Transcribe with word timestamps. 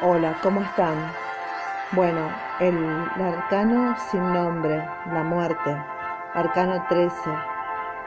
Hola, 0.00 0.38
¿cómo 0.44 0.60
están? 0.60 1.10
Bueno, 1.90 2.30
el, 2.60 3.10
arcano 3.20 3.96
sin 4.12 4.32
nombre, 4.32 4.88
la 5.12 5.24
muerte, 5.24 5.76
arcano 6.34 6.86
13, 6.88 7.12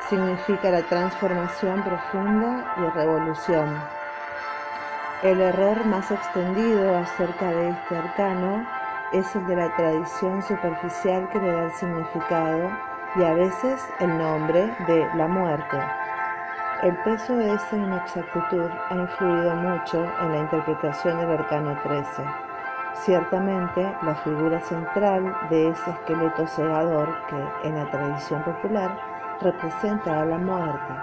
significa 0.07 0.71
la 0.71 0.83
transformación 0.83 1.83
profunda 1.83 2.73
y 2.77 2.97
revolución. 2.97 3.77
El 5.21 5.41
error 5.41 5.85
más 5.85 6.09
extendido 6.11 6.97
acerca 6.97 7.51
de 7.51 7.71
este 7.71 7.97
arcano 7.97 8.65
es 9.11 9.35
el 9.35 9.45
de 9.47 9.57
la 9.57 9.75
tradición 9.75 10.41
superficial 10.43 11.27
que 11.27 11.39
le 11.39 11.51
da 11.51 11.63
el 11.65 11.73
significado 11.73 12.71
y 13.17 13.23
a 13.23 13.33
veces 13.33 13.85
el 13.99 14.17
nombre 14.17 14.73
de 14.87 15.09
la 15.15 15.27
muerte. 15.27 15.77
El 16.81 16.97
peso 17.03 17.35
de 17.35 17.53
esa 17.53 17.77
inexactitud 17.77 18.67
ha 18.89 18.95
influido 18.95 19.53
mucho 19.53 20.03
en 20.19 20.31
la 20.31 20.39
interpretación 20.39 21.19
del 21.19 21.29
arcano 21.29 21.77
13. 21.83 22.23
Ciertamente, 22.95 23.83
la 24.01 24.15
figura 24.15 24.59
central 24.61 25.31
de 25.51 25.69
ese 25.69 25.91
esqueleto 25.91 26.47
segador 26.47 27.07
que 27.29 27.67
en 27.67 27.75
la 27.75 27.87
tradición 27.91 28.43
popular 28.43 28.97
representa 29.41 30.21
a 30.21 30.25
la 30.25 30.39
muerte. 30.39 30.93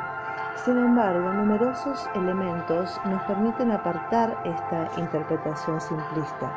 Sin 0.64 0.78
embargo, 0.78 1.32
numerosos 1.32 2.10
elementos 2.16 3.01
nos 3.04 3.23
permiten 3.23 3.70
apartar 3.70 4.37
esta 4.42 4.88
interpretación 4.96 5.80
simplista. 5.80 6.51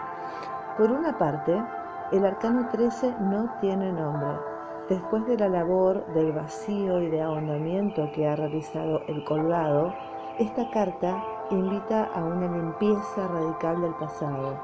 Por 0.80 0.92
una 0.92 1.16
parte, 1.16 1.64
el 2.12 2.26
arcano 2.26 2.70
13 2.70 3.14
no 3.20 3.56
tiene 3.62 3.92
nombre, 3.92 4.51
Después 4.92 5.26
de 5.26 5.38
la 5.38 5.48
labor 5.48 6.06
del 6.08 6.34
vacío 6.34 7.02
y 7.02 7.10
de 7.10 7.22
ahondamiento 7.22 8.12
que 8.12 8.28
ha 8.28 8.36
realizado 8.36 9.00
el 9.08 9.24
colgado, 9.24 9.94
esta 10.38 10.70
carta 10.70 11.24
invita 11.50 12.10
a 12.14 12.22
una 12.22 12.46
limpieza 12.52 13.26
radical 13.26 13.80
del 13.80 13.94
pasado, 13.94 14.60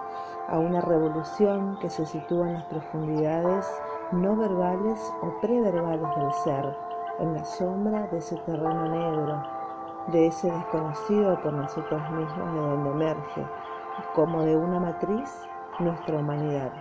a 0.50 0.60
una 0.60 0.82
revolución 0.82 1.78
que 1.80 1.90
se 1.90 2.06
sitúa 2.06 2.46
en 2.46 2.54
las 2.56 2.66
profundidades 2.66 3.66
no 4.12 4.36
verbales 4.36 5.00
o 5.22 5.40
preverbales 5.40 6.10
del 6.18 6.34
ser, 6.44 6.78
en 7.20 7.34
la 7.34 7.46
sombra 7.46 8.08
de 8.08 8.18
ese 8.18 8.36
terreno 8.40 8.86
negro, 8.86 9.42
de 10.08 10.28
ese 10.28 10.52
desconocido 10.52 11.42
por 11.42 11.54
nosotros 11.54 12.02
mismos 12.12 12.54
de 12.54 12.60
donde 12.60 12.90
emerge, 12.90 13.48
como 14.14 14.44
de 14.44 14.58
una 14.58 14.82
matriz, 14.82 15.48
nuestra 15.80 16.18
humanidad. 16.18 16.74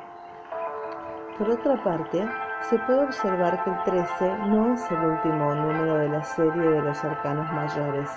Por 1.38 1.48
otra 1.50 1.80
parte, 1.84 2.26
se 2.62 2.78
puede 2.80 3.04
observar 3.04 3.62
que 3.62 3.70
el 3.70 3.82
13 3.84 4.38
no 4.46 4.74
es 4.74 4.90
el 4.90 4.98
último 4.98 5.54
número 5.54 5.98
de 5.98 6.08
la 6.08 6.24
serie 6.24 6.62
de 6.62 6.82
los 6.82 7.04
arcanos 7.04 7.50
mayores, 7.52 8.10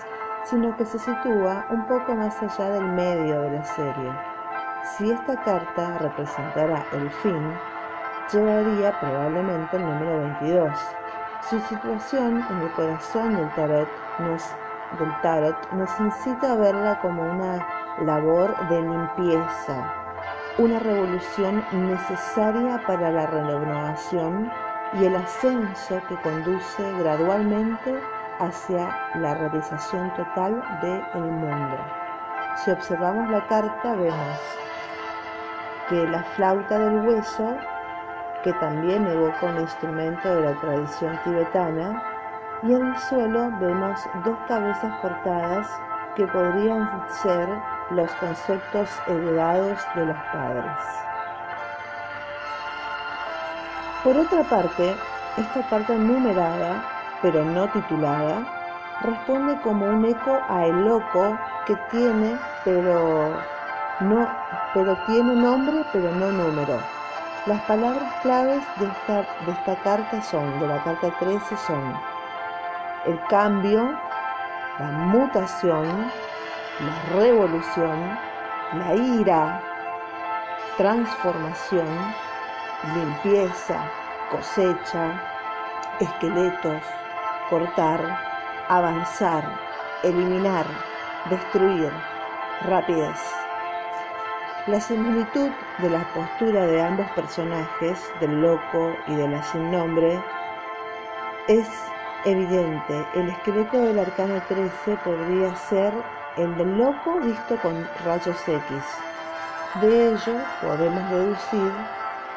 sino 0.45 0.75
que 0.75 0.85
se 0.85 0.97
sitúa 0.97 1.65
un 1.69 1.85
poco 1.85 2.15
más 2.15 2.41
allá 2.41 2.71
del 2.71 2.85
medio 2.85 3.41
de 3.41 3.51
la 3.51 3.63
serie. 3.63 4.11
Si 4.83 5.11
esta 5.11 5.35
carta 5.43 5.97
representara 5.99 6.83
el 6.93 7.11
fin, 7.11 7.53
llevaría 8.31 8.99
probablemente 8.99 9.77
el 9.77 9.85
número 9.85 10.19
22. 10.19 10.73
Su 11.49 11.59
situación 11.61 12.43
en 12.49 12.61
el 12.61 12.71
corazón 12.71 13.35
del 13.35 13.49
tarot 13.53 13.87
nos, 14.19 14.43
del 14.97 15.21
tarot 15.21 15.71
nos 15.73 15.99
incita 15.99 16.53
a 16.53 16.55
verla 16.55 16.99
como 17.01 17.21
una 17.21 17.65
labor 18.01 18.55
de 18.69 18.81
limpieza, 18.81 19.98
una 20.59 20.77
revolución 20.77 21.63
necesaria 21.71 22.81
para 22.85 23.09
la 23.11 23.25
renovación 23.27 24.52
y 24.99 25.05
el 25.05 25.15
ascenso 25.15 26.02
que 26.09 26.15
conduce 26.17 26.83
gradualmente 26.99 27.97
hacia 28.39 28.93
la 29.15 29.35
realización 29.35 30.13
total 30.15 30.61
del 30.81 31.31
mundo. 31.31 31.77
Si 32.57 32.71
observamos 32.71 33.30
la 33.30 33.47
carta 33.47 33.95
vemos 33.95 34.39
que 35.87 36.05
la 36.07 36.23
flauta 36.35 36.77
del 36.77 37.07
hueso, 37.07 37.55
que 38.43 38.52
también 38.53 39.07
evoca 39.07 39.45
un 39.45 39.61
instrumento 39.61 40.35
de 40.35 40.41
la 40.41 40.59
tradición 40.59 41.17
tibetana, 41.23 42.03
y 42.64 42.73
en 42.73 42.86
el 42.86 42.97
suelo 42.97 43.49
vemos 43.61 43.97
dos 44.26 44.37
cabezas 44.49 44.93
cortadas 45.02 45.70
que 46.17 46.27
podrían 46.27 46.89
ser 47.08 47.47
los 47.92 48.11
conceptos 48.16 48.89
heredados 49.08 49.80
de 49.95 50.05
los 50.05 50.17
padres. 50.32 50.77
Por 54.04 54.17
otra 54.17 54.44
parte, 54.44 54.95
esta 55.38 55.61
carta 55.70 55.94
numerada, 55.94 56.83
pero 57.22 57.44
no 57.44 57.67
titulada, 57.70 58.45
responde 59.02 59.60
como 59.61 59.86
un 59.86 60.05
eco 60.05 60.39
a 60.48 60.66
el 60.66 60.86
loco 60.86 61.38
que 61.66 61.76
tiene, 61.92 62.38
pero 62.64 63.36
no, 64.02 64.27
pero 64.73 64.98
tiene 65.06 65.36
nombre, 65.36 65.83
pero 65.92 66.11
no 66.11 66.32
número. 66.32 66.80
Las 67.45 67.61
palabras 67.64 68.14
claves 68.21 68.64
de 68.77 68.86
esta, 68.86 69.16
de 69.45 69.52
esta 69.52 69.76
carta 69.83 70.21
son, 70.21 70.60
de 70.60 70.67
la 70.67 70.83
carta 70.83 71.10
13 71.20 71.58
son 71.58 71.94
el 73.06 73.20
cambio, 73.30 73.98
la 74.80 74.92
mutación, 74.92 76.11
la 76.79 77.01
revolución, 77.19 78.17
la 78.73 78.95
ira, 78.95 79.61
transformación, 80.77 81.87
limpieza, 82.95 83.83
cosecha, 84.31 85.21
esqueletos, 85.99 86.81
cortar, 87.49 88.01
avanzar, 88.69 89.43
eliminar, 90.03 90.65
destruir, 91.29 91.91
rapidez. 92.61 93.19
La 94.67 94.79
similitud 94.79 95.49
de 95.79 95.89
la 95.89 96.03
postura 96.13 96.65
de 96.65 96.81
ambos 96.81 97.09
personajes, 97.11 97.99
del 98.21 98.41
loco 98.41 98.95
y 99.07 99.15
de 99.15 99.27
la 99.27 99.43
sin 99.43 99.71
nombre, 99.71 100.23
es 101.49 101.67
evidente. 102.23 103.05
El 103.15 103.29
esqueleto 103.29 103.81
del 103.81 103.99
arcano 103.99 104.41
13 104.47 104.95
podría 105.03 105.55
ser 105.55 105.93
el 106.37 106.55
del 106.57 106.77
loco 106.77 107.19
visto 107.21 107.57
con 107.61 107.87
rayos 108.05 108.47
X. 108.47 108.83
De 109.81 110.09
ello 110.09 110.33
podemos 110.61 111.09
deducir 111.09 111.73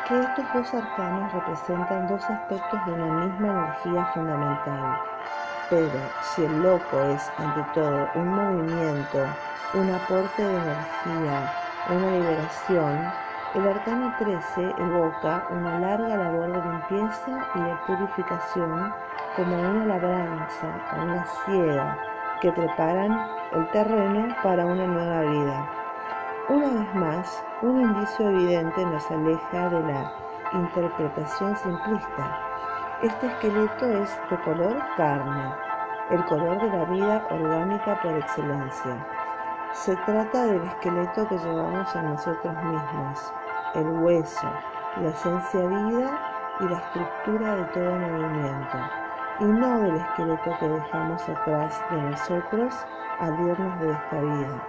que 0.06 0.20
estos 0.20 0.52
dos 0.52 0.74
arcanos 0.74 1.32
representan 1.32 2.08
dos 2.08 2.22
aspectos 2.28 2.86
de 2.86 2.92
una 2.92 3.24
misma 3.24 3.48
energía 3.48 4.04
fundamental. 4.14 5.00
Pero 5.70 6.00
si 6.22 6.44
el 6.44 6.62
loco 6.62 7.00
es 7.14 7.30
ante 7.38 7.62
todo 7.72 8.08
un 8.14 8.28
movimiento, 8.28 9.26
un 9.74 9.90
aporte 9.90 10.42
de 10.42 10.56
energía, 10.56 11.52
una 11.88 12.10
liberación, 12.10 13.12
el 13.54 13.68
arcano 13.68 14.14
13 14.18 14.74
evoca 14.78 15.46
una 15.50 15.78
larga 15.78 16.16
labor 16.16 16.52
de 16.52 16.70
limpieza 16.70 17.46
y 17.54 17.60
de 17.60 17.76
purificación 17.86 18.92
como 19.36 19.56
una 19.56 19.86
labranza 19.86 20.66
una 21.00 21.24
ciega 21.44 22.11
que 22.42 22.50
preparan 22.50 23.16
el 23.52 23.70
terreno 23.70 24.34
para 24.42 24.66
una 24.66 24.84
nueva 24.84 25.20
vida. 25.20 25.70
Una 26.48 26.66
vez 26.66 26.94
más, 26.96 27.44
un 27.62 27.80
indicio 27.82 28.28
evidente 28.30 28.84
nos 28.84 29.08
aleja 29.12 29.68
de 29.68 29.80
la 29.80 30.12
interpretación 30.52 31.56
simplista. 31.56 32.40
Este 33.00 33.28
esqueleto 33.28 33.86
es 33.86 34.20
de 34.28 34.40
color 34.40 34.76
carne, 34.96 35.54
el 36.10 36.24
color 36.24 36.60
de 36.60 36.76
la 36.76 36.84
vida 36.86 37.26
orgánica 37.30 38.00
por 38.02 38.12
excelencia. 38.16 39.06
Se 39.72 39.94
trata 39.98 40.46
del 40.46 40.62
esqueleto 40.64 41.28
que 41.28 41.38
llevamos 41.38 41.94
en 41.94 42.06
nosotros 42.06 42.54
mismos, 42.64 43.32
el 43.74 43.86
hueso, 44.02 44.48
la 45.00 45.08
esencia 45.10 45.60
vida 45.60 46.20
y 46.58 46.64
la 46.64 46.78
estructura 46.78 47.54
de 47.54 47.64
todo 47.66 47.98
movimiento, 47.98 48.78
y 49.40 49.44
no 49.44 49.80
del 49.80 49.96
esqueleto 49.96 50.50
que 50.58 50.68
dejamos 50.68 51.28
atrás 51.28 51.80
de 51.90 52.02
nosotros 52.02 52.74
al 53.18 53.40
irnos 53.40 53.80
de 53.80 53.90
esta 53.90 54.20
vida. 54.20 54.68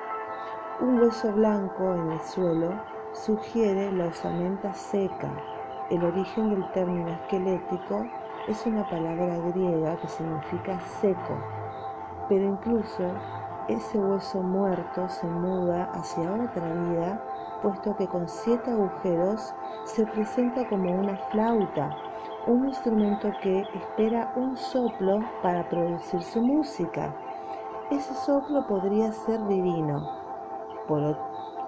Un 0.79 1.00
hueso 1.00 1.31
blanco 1.34 1.94
en 1.94 2.11
el 2.11 2.20
suelo 2.22 2.73
sugiere 3.14 3.91
la 3.91 4.05
osamenta 4.05 4.73
seca. 4.73 5.29
El 5.90 6.03
origen 6.03 6.49
del 6.49 6.72
término 6.72 7.09
esquelético 7.09 8.05
es 8.47 8.66
una 8.66 8.88
palabra 8.90 9.38
griega 9.38 9.97
que 9.97 10.08
significa 10.08 10.79
seco, 10.79 11.38
pero 12.28 12.43
incluso 12.43 13.03
ese 13.67 13.97
hueso 13.97 14.41
muerto 14.41 15.08
se 15.08 15.28
muda 15.28 15.90
hacia 15.93 16.34
otra 16.34 16.73
vida, 16.73 17.23
puesto 17.61 17.96
que 17.96 18.08
con 18.08 18.28
siete 18.28 18.72
agujeros 18.72 19.53
se 19.85 20.05
presenta 20.08 20.67
como 20.67 20.91
una 20.91 21.16
flauta, 21.32 21.96
un 22.47 22.67
instrumento 22.67 23.31
que 23.41 23.61
espera 23.73 24.34
un 24.35 24.57
soplo 24.57 25.22
para 25.41 25.67
producir 25.69 26.22
su 26.22 26.41
música. 26.41 27.16
Ese 27.90 28.13
soplo 28.13 28.66
podría 28.67 29.11
ser 29.11 29.45
divino. 29.47 30.09
Por 30.87 31.17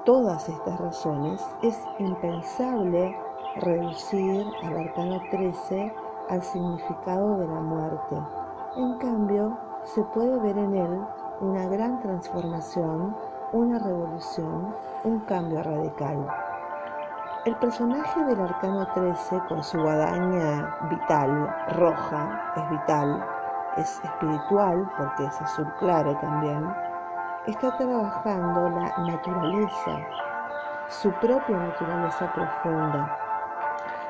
todas 0.03 0.49
estas 0.49 0.79
razones 0.79 1.45
es 1.61 1.79
impensable 1.99 3.17
reducir 3.57 4.45
al 4.63 4.77
arcano 4.77 5.21
13 5.31 5.93
al 6.29 6.41
significado 6.41 7.37
de 7.37 7.47
la 7.47 7.61
muerte. 7.61 8.15
En 8.75 8.97
cambio, 8.97 9.57
se 9.83 10.03
puede 10.03 10.39
ver 10.39 10.57
en 10.57 10.75
él 10.75 10.99
una 11.41 11.67
gran 11.67 12.01
transformación 12.01 13.15
una 13.55 13.79
revolución, 13.79 14.75
un 15.05 15.19
cambio 15.21 15.63
radical. 15.63 16.44
El 17.45 17.55
personaje 17.57 18.23
del 18.23 18.41
arcano 18.41 18.87
13 18.95 19.39
con 19.47 19.63
su 19.63 19.79
guadaña 19.79 20.67
vital, 20.89 21.47
roja, 21.77 22.51
es 22.55 22.69
vital, 22.71 23.23
es 23.77 24.03
espiritual 24.03 24.91
porque 24.97 25.25
es 25.25 25.41
azul 25.43 25.71
claro 25.77 26.17
también, 26.17 26.67
está 27.45 27.77
trabajando 27.77 28.67
la 28.69 28.97
naturaleza, 28.97 29.99
su 30.87 31.11
propia 31.21 31.55
naturaleza 31.55 32.33
profunda. 32.33 33.15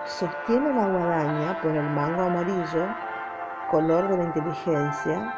Sostiene 0.06 0.74
la 0.74 0.88
guadaña 0.88 1.60
por 1.62 1.72
el 1.72 1.90
mango 1.90 2.24
amarillo, 2.24 2.88
color 3.70 4.08
de 4.08 4.18
la 4.18 4.24
inteligencia. 4.24 5.34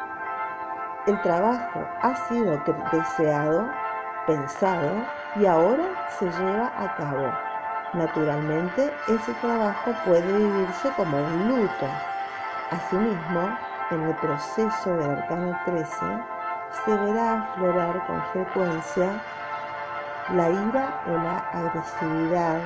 El 1.08 1.20
trabajo 1.22 1.80
ha 2.02 2.14
sido 2.28 2.56
deseado, 2.92 3.68
pensado 4.24 5.02
y 5.34 5.46
ahora 5.46 5.82
se 6.10 6.30
lleva 6.30 6.70
a 6.78 6.94
cabo. 6.94 7.47
Naturalmente, 7.94 8.92
ese 9.06 9.32
trabajo 9.34 9.94
puede 10.04 10.30
vivirse 10.32 10.92
como 10.94 11.18
un 11.20 11.48
luto. 11.48 11.88
Asimismo, 12.70 13.56
en 13.90 14.08
el 14.08 14.14
proceso 14.16 14.90
del 14.94 15.10
arcano 15.10 15.56
13 15.64 16.04
se 16.84 16.98
verá 16.98 17.34
aflorar 17.34 18.06
con 18.06 18.22
frecuencia 18.32 19.22
la 20.28 20.50
ira 20.50 21.00
o 21.06 21.16
la 21.16 21.38
agresividad 21.52 22.60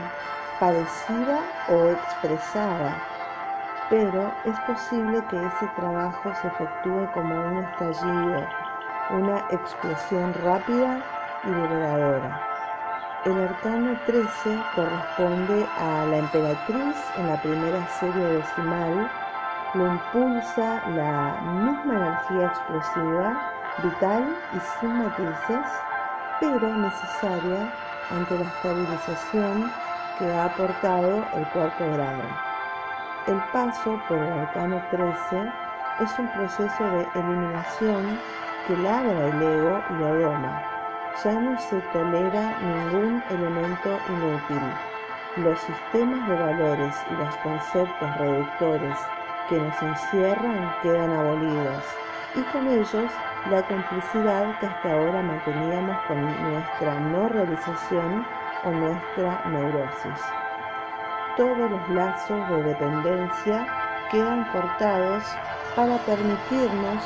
padecida 0.58 1.44
o 1.68 1.88
expresada, 1.88 3.00
pero 3.88 4.32
es 4.44 4.58
posible 4.60 5.22
que 5.28 5.36
ese 5.46 5.68
trabajo 5.76 6.34
se 6.34 6.48
efectúe 6.48 7.08
como 7.12 7.34
un 7.46 7.58
estallido, 7.62 8.46
una 9.10 9.38
explosión 9.50 10.34
rápida 10.34 11.04
y 11.44 11.48
liberadora. 11.48 12.51
El 13.24 13.40
arcano 13.40 13.96
13 14.04 14.50
corresponde 14.74 15.64
a 15.76 16.04
la 16.06 16.18
emperatriz 16.18 16.96
en 17.16 17.28
la 17.28 17.40
primera 17.40 17.86
serie 17.86 18.24
decimal, 18.32 19.08
lo 19.74 19.86
impulsa 19.86 20.82
la 20.88 21.38
misma 21.40 21.98
energía 21.98 22.46
explosiva, 22.46 23.38
vital 23.80 24.26
y 24.56 24.58
sin 24.58 24.98
matices, 24.98 25.70
pero 26.40 26.68
necesaria 26.72 27.70
ante 28.10 28.36
la 28.38 28.44
estabilización 28.44 29.72
que 30.18 30.32
ha 30.32 30.46
aportado 30.46 31.24
el 31.34 31.46
cuarto 31.50 31.92
grado. 31.92 32.24
El 33.28 33.38
paso 33.52 34.00
por 34.08 34.18
el 34.18 34.32
arcano 34.32 34.82
13 34.90 35.48
es 36.00 36.18
un 36.18 36.26
proceso 36.32 36.82
de 36.90 37.06
eliminación 37.14 38.18
que 38.66 38.76
labra 38.78 39.26
el 39.28 39.40
ego 39.40 39.80
y 39.90 39.94
lo 39.94 40.12
doma. 40.12 40.71
Ya 41.24 41.32
no 41.32 41.58
se 41.58 41.80
tolera 41.92 42.56
ningún 42.60 43.22
elemento 43.30 43.98
inútil. 44.08 44.62
Los 45.36 45.58
sistemas 45.60 46.28
de 46.28 46.34
valores 46.36 46.96
y 47.10 47.14
los 47.14 47.36
conceptos 47.36 48.16
reductores 48.18 48.98
que 49.48 49.58
nos 49.58 49.82
encierran 49.82 50.74
quedan 50.82 51.12
abolidos 51.12 51.84
y 52.34 52.42
con 52.52 52.66
ellos 52.66 53.12
la 53.50 53.62
complicidad 53.62 54.58
que 54.58 54.66
hasta 54.66 54.92
ahora 54.92 55.22
manteníamos 55.22 55.96
con 56.08 56.50
nuestra 56.50 56.94
no 56.94 57.28
realización 57.28 58.26
o 58.64 58.70
nuestra 58.70 59.42
neurosis. 59.46 60.20
Todos 61.36 61.70
los 61.70 61.88
lazos 61.90 62.48
de 62.48 62.62
dependencia 62.62 63.66
quedan 64.10 64.44
cortados 64.52 65.24
para 65.76 65.96
permitirnos 65.98 67.04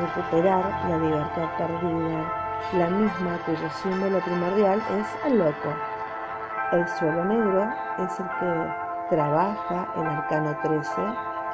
recuperar 0.00 0.64
la 0.88 0.98
libertad 0.98 1.48
perdida, 1.56 2.47
la 2.72 2.90
misma 2.90 3.38
cuyo 3.46 3.70
símbolo 3.70 4.20
primordial 4.20 4.82
es 4.98 5.06
el 5.24 5.38
loco. 5.38 5.74
El 6.72 6.86
suelo 6.86 7.24
negro 7.24 7.66
es 7.98 8.20
el 8.20 8.26
que 8.26 9.16
trabaja 9.16 9.88
el 9.96 10.06
arcano 10.06 10.54
13, 10.62 11.02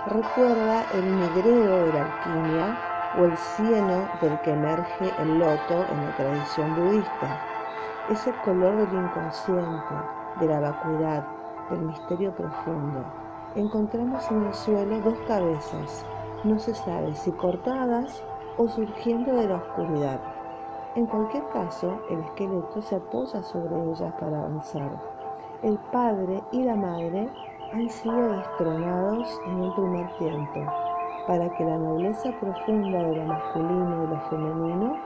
recuerda 0.06 0.84
el 0.92 1.20
negreo 1.20 1.86
de 1.86 1.92
la 1.92 2.04
alquimia 2.04 2.78
o 3.16 3.24
el 3.26 3.36
cieno 3.36 4.08
del 4.20 4.40
que 4.40 4.50
emerge 4.50 5.12
el 5.18 5.38
loto 5.38 5.84
en 5.88 6.04
la 6.04 6.16
tradición 6.16 6.74
budista. 6.74 7.40
Es 8.10 8.26
el 8.26 8.34
color 8.40 8.76
del 8.76 8.92
inconsciente, 8.92 9.94
de 10.40 10.46
la 10.48 10.60
vacuidad, 10.60 11.24
del 11.70 11.82
misterio 11.82 12.34
profundo. 12.34 13.04
Encontramos 13.54 14.28
en 14.32 14.46
el 14.46 14.54
suelo 14.54 15.00
dos 15.00 15.18
cabezas, 15.28 16.04
no 16.42 16.58
se 16.58 16.74
sabe 16.74 17.14
si 17.14 17.30
cortadas 17.30 18.24
o 18.56 18.66
surgiendo 18.66 19.32
de 19.32 19.46
la 19.46 19.56
oscuridad. 19.56 20.33
En 20.96 21.06
cualquier 21.06 21.44
caso, 21.48 21.98
el 22.08 22.20
esqueleto 22.20 22.80
se 22.80 22.94
apoya 22.94 23.42
sobre 23.42 23.74
ellas 23.90 24.12
para 24.20 24.38
avanzar. 24.38 24.92
El 25.62 25.76
padre 25.90 26.40
y 26.52 26.62
la 26.62 26.76
madre 26.76 27.28
han 27.72 27.90
sido 27.90 28.28
destronados 28.28 29.40
en 29.46 29.60
un 29.60 29.74
primer 29.74 30.08
tiempo 30.18 30.60
para 31.26 31.48
que 31.56 31.64
la 31.64 31.78
nobleza 31.78 32.30
profunda 32.38 32.98
de 33.02 33.16
lo 33.16 33.24
masculino 33.24 34.04
y 34.04 34.06
lo 34.06 34.20
femenino 34.30 34.96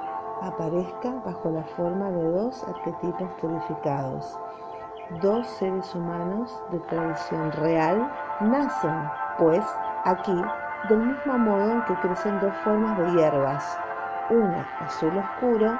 aparezca 0.42 1.14
bajo 1.24 1.50
la 1.50 1.64
forma 1.64 2.10
de 2.10 2.32
dos 2.32 2.64
arquetipos 2.64 3.30
purificados. 3.40 4.38
Dos 5.22 5.46
seres 5.46 5.94
humanos 5.94 6.62
de 6.70 6.80
tradición 6.80 7.50
real 7.52 8.12
nacen, 8.40 9.10
pues, 9.38 9.64
aquí, 10.04 10.38
del 10.90 10.98
mismo 10.98 11.38
modo 11.38 11.72
en 11.72 11.84
que 11.86 11.94
crecen 11.94 12.38
dos 12.40 12.54
formas 12.62 12.98
de 12.98 13.10
hierbas, 13.12 13.78
una 14.30 14.66
azul 14.80 15.16
oscuro, 15.16 15.78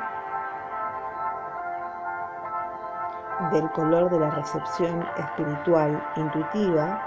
del 3.52 3.70
color 3.70 4.10
de 4.10 4.18
la 4.18 4.30
recepción 4.30 5.06
espiritual 5.16 6.02
intuitiva, 6.16 7.00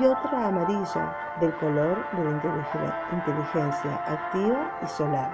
y 0.00 0.06
otra 0.06 0.46
amarilla 0.46 1.16
del 1.40 1.54
color 1.58 2.06
de 2.12 2.24
la 2.24 2.30
inteligencia 3.12 4.00
activa 4.06 4.70
y 4.82 4.86
solar. 4.86 5.30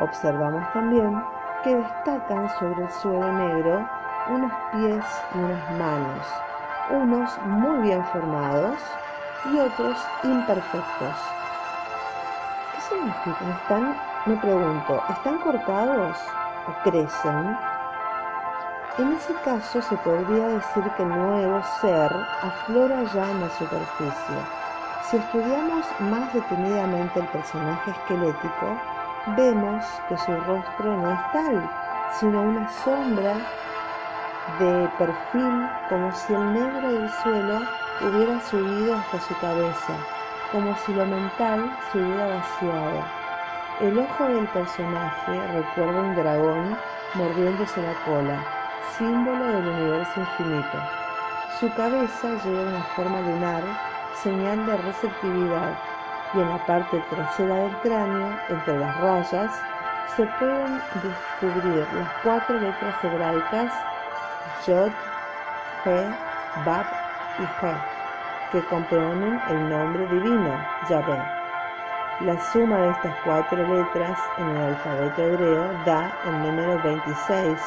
Observamos 0.00 0.70
también 0.72 1.22
que 1.64 1.76
destacan 1.76 2.48
sobre 2.58 2.82
el 2.82 2.90
suelo 2.90 3.32
negro 3.32 3.88
unos 4.28 4.52
pies 4.72 5.04
y 5.34 5.38
unas 5.38 5.70
manos, 5.78 6.26
unos 6.90 7.38
muy 7.46 7.78
bien 7.80 8.04
formados 8.06 8.80
y 9.46 9.58
otros 9.58 10.06
imperfectos. 10.24 11.16
¿Qué 12.74 12.80
significa? 12.80 13.50
¿Están, 13.62 13.96
me 14.28 14.36
pregunto, 14.36 15.02
¿están 15.08 15.38
cortados 15.38 16.16
o 16.66 16.82
crecen? 16.84 17.56
En 18.98 19.12
ese 19.12 19.32
caso 19.42 19.80
se 19.80 19.96
podría 19.98 20.48
decir 20.48 20.84
que 20.96 21.02
el 21.02 21.08
nuevo 21.08 21.62
ser 21.80 22.12
aflora 22.42 23.04
ya 23.14 23.30
en 23.30 23.40
la 23.40 23.48
superficie. 23.48 24.36
Si 25.04 25.16
estudiamos 25.16 25.86
más 26.00 26.30
detenidamente 26.34 27.20
el 27.20 27.26
personaje 27.28 27.90
esquelético, 27.90 28.76
vemos 29.34 29.84
que 30.10 30.18
su 30.18 30.32
rostro 30.32 30.96
no 30.98 31.10
es 31.10 31.32
tal, 31.32 31.70
sino 32.20 32.42
una 32.42 32.68
sombra 32.84 33.34
de 34.58 34.90
perfil 34.98 35.70
como 35.88 36.12
si 36.12 36.34
el 36.34 36.52
negro 36.52 36.92
del 36.92 37.10
suelo 37.22 37.60
hubiera 38.02 38.40
subido 38.42 38.94
hasta 38.94 39.20
su 39.20 39.38
cabeza, 39.38 39.94
como 40.52 40.76
si 40.76 40.92
lo 40.92 41.06
mental 41.06 41.70
se 41.90 41.98
hubiera 41.98 42.26
vaciado. 42.26 43.17
El 43.80 43.96
ojo 43.96 44.24
del 44.24 44.46
personaje 44.48 45.46
recuerda 45.52 46.00
un 46.00 46.16
dragón 46.16 46.76
mordiéndose 47.14 47.80
la 47.80 47.94
cola 48.04 48.44
símbolo 48.98 49.46
del 49.46 49.68
universo 49.68 50.18
infinito. 50.18 50.78
Su 51.60 51.72
cabeza 51.74 52.34
lleva 52.44 52.62
una 52.62 52.82
forma 52.96 53.20
lunar, 53.20 53.62
señal 54.20 54.66
de 54.66 54.76
receptividad, 54.78 55.78
y 56.34 56.40
en 56.40 56.48
la 56.50 56.58
parte 56.66 57.00
trasera 57.08 57.54
del 57.54 57.76
cráneo, 57.76 58.36
entre 58.48 58.78
las 58.80 59.00
rayas, 59.00 59.50
se 60.16 60.26
pueden 60.40 60.82
descubrir 60.94 61.86
las 61.92 62.10
cuatro 62.24 62.58
letras 62.58 63.04
hebraicas 63.04 63.72
Yod, 64.66 64.90
He, 65.84 66.12
Bab 66.64 66.86
y 67.38 67.42
He, 67.64 67.76
que 68.50 68.66
componen 68.66 69.40
el 69.48 69.68
nombre 69.68 70.04
divino, 70.08 70.66
Yahvé. 70.90 71.37
La 72.18 72.36
suma 72.40 72.80
de 72.80 72.90
estas 72.90 73.14
cuatro 73.24 73.64
letras 73.64 74.18
en 74.36 74.48
el 74.48 74.60
alfabeto 74.60 75.22
hebreo 75.22 75.74
da 75.84 76.18
el 76.24 76.42
número 76.42 76.80
26 76.82 77.62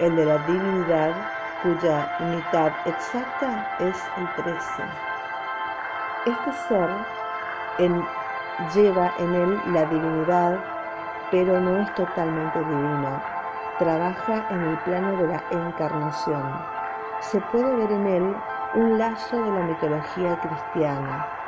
el 0.00 0.16
de 0.16 0.24
la 0.26 0.38
divinidad 0.38 1.14
cuya 1.62 2.16
unidad 2.18 2.72
exacta 2.84 3.64
es 3.78 4.10
el 4.16 4.28
13. 4.34 4.82
Este 6.26 6.52
ser 6.52 6.90
lleva 8.74 9.12
en 9.18 9.34
él 9.36 9.62
la 9.72 9.86
divinidad, 9.86 10.58
pero 11.30 11.60
no 11.60 11.78
es 11.78 11.94
totalmente 11.94 12.58
divino. 12.64 13.22
Trabaja 13.78 14.46
en 14.50 14.64
el 14.64 14.78
plano 14.78 15.16
de 15.16 15.28
la 15.28 15.44
encarnación. 15.50 16.44
Se 17.20 17.40
puede 17.40 17.76
ver 17.76 17.92
en 17.92 18.06
él 18.06 18.36
un 18.72 18.98
lazo 18.98 19.42
de 19.42 19.52
la 19.52 19.62
mitología 19.62 20.40
cristiana. 20.40 21.43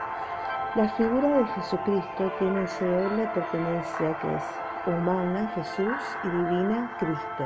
La 0.77 0.91
figura 0.91 1.39
de 1.39 1.47
Jesucristo 1.47 2.31
tiene 2.39 2.65
esa 2.65 2.85
doble 2.85 3.27
pertenencia 3.29 4.19
que 4.21 4.35
es 4.35 4.43
humana 4.87 5.49
Jesús 5.55 6.19
y 6.23 6.29
divina 6.29 6.95
Cristo. 6.99 7.45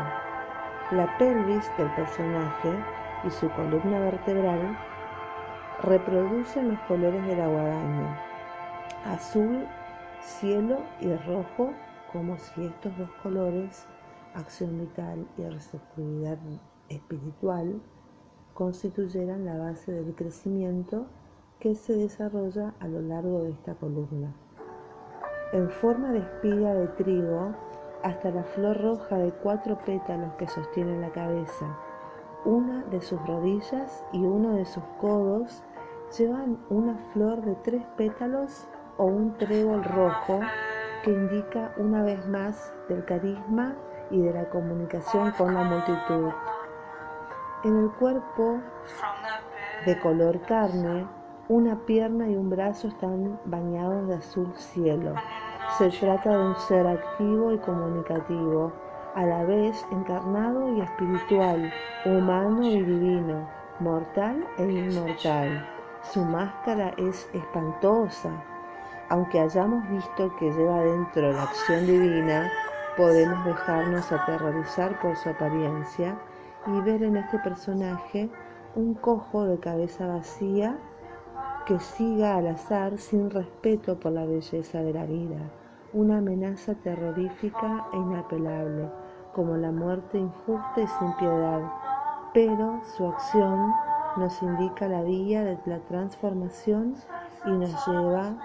La 0.91 1.17
pelvis 1.17 1.71
del 1.79 1.89
personaje 1.95 2.75
y 3.23 3.31
su 3.31 3.49
columna 3.51 4.01
vertebral 4.01 4.77
reproducen 5.85 6.71
los 6.71 6.81
colores 6.89 7.25
de 7.25 7.37
la 7.37 7.47
guadaña, 7.47 8.21
azul, 9.07 9.65
cielo 10.21 10.81
y 11.01 11.15
rojo, 11.15 11.73
como 12.13 12.37
si 12.37 12.65
estos 12.67 12.99
dos 12.99 13.11
colores, 13.23 13.87
acción 14.35 14.77
vital 14.77 15.25
y 15.39 15.43
receptividad 15.43 16.39
espiritual, 16.89 17.81
constituyeran 18.55 19.45
la 19.45 19.57
base 19.57 19.93
del 19.93 20.17
crecimiento 20.17 21.07
que 21.61 21.75
se 21.75 21.93
desarrolla 21.93 22.73
a 22.81 22.88
lo 22.88 23.02
largo 23.02 23.43
de 23.43 23.50
esta 23.50 23.75
columna. 23.75 24.33
En 25.52 25.69
forma 25.69 26.11
de 26.11 26.21
espiga 26.21 26.73
de 26.73 26.88
trigo, 26.88 27.55
hasta 28.02 28.31
la 28.31 28.43
flor 28.45 28.81
roja 28.81 29.19
de 29.19 29.31
cuatro 29.31 29.79
pétalos 29.85 30.33
que 30.38 30.49
sostiene 30.49 30.99
la 30.99 31.11
cabeza, 31.11 31.67
una 32.47 32.83
de 32.85 33.02
sus 33.02 33.21
rodillas 33.26 34.02
y 34.12 34.25
uno 34.25 34.55
de 34.55 34.64
sus 34.64 34.83
codos 34.99 35.62
llevan 36.17 36.59
una 36.71 36.97
flor 37.12 37.43
de 37.43 37.55
tres 37.57 37.85
pétalos 37.99 38.67
o 38.97 39.05
un 39.05 39.37
trébol 39.37 39.85
rojo 39.85 40.40
que 41.05 41.11
indica 41.11 41.75
una 41.76 42.02
vez 42.02 42.26
más 42.26 42.73
del 42.88 43.05
carisma 43.05 43.76
y 44.11 44.21
de 44.23 44.33
la 44.33 44.49
comunicación 44.49 45.31
con 45.33 45.55
la 45.55 45.64
multitud. 45.64 46.31
En 47.64 47.76
el 47.76 47.90
cuerpo 47.93 48.61
de 49.85 50.00
color 50.00 50.40
carne, 50.43 51.07
una 51.50 51.75
pierna 51.85 52.28
y 52.28 52.37
un 52.37 52.49
brazo 52.49 52.87
están 52.87 53.40
bañados 53.45 54.07
de 54.07 54.14
azul 54.14 54.52
cielo. 54.54 55.16
Se 55.76 55.88
trata 55.88 56.30
de 56.30 56.45
un 56.45 56.54
ser 56.54 56.87
activo 56.87 57.52
y 57.52 57.59
comunicativo, 57.59 58.73
a 59.16 59.26
la 59.26 59.42
vez 59.42 59.85
encarnado 59.90 60.73
y 60.76 60.80
espiritual, 60.80 61.73
humano 62.04 62.62
y 62.62 62.80
divino, 62.80 63.49
mortal 63.80 64.47
e 64.59 64.71
inmortal. 64.71 65.66
Su 66.02 66.25
máscara 66.25 66.95
es 66.97 67.28
espantosa. 67.35 68.30
Aunque 69.09 69.40
hayamos 69.40 69.88
visto 69.90 70.33
que 70.37 70.52
lleva 70.52 70.85
dentro 70.85 71.33
la 71.33 71.42
acción 71.42 71.85
divina, 71.85 72.49
podemos 72.97 73.45
dejarnos 73.45 74.12
aterrorizar 74.12 75.00
por 75.00 75.16
su 75.16 75.30
apariencia 75.30 76.16
y 76.69 76.80
ver 76.83 77.02
en 77.02 77.16
este 77.16 77.40
personaje 77.40 78.30
un 78.76 78.95
cojo 78.95 79.47
de 79.47 79.59
cabeza 79.59 80.07
vacía 80.07 80.78
que 81.67 81.79
siga 81.79 82.37
al 82.37 82.49
azar 82.49 82.99
sin 82.99 83.31
respeto 83.31 83.99
por 83.99 84.12
la 84.12 84.25
belleza 84.25 84.79
de 84.83 84.93
la 84.93 85.05
vida, 85.05 85.38
una 85.93 86.19
amenaza 86.19 86.75
terrorífica 86.75 87.87
e 87.93 87.97
inapelable, 87.97 88.88
como 89.35 89.57
la 89.57 89.71
muerte 89.71 90.19
injusta 90.19 90.81
y 90.81 90.87
sin 90.87 91.12
piedad, 91.14 91.61
pero 92.35 92.81
su 92.97 93.07
acción 93.07 93.73
nos 94.17 94.43
indica 94.43 94.88
la 94.88 95.02
vía 95.02 95.45
de 95.45 95.59
la 95.67 95.79
transformación 95.81 96.95
y 97.45 97.50
nos 97.50 97.87
lleva 97.87 98.37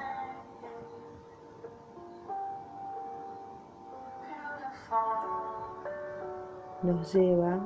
nos 6.84 7.14
lleva 7.14 7.60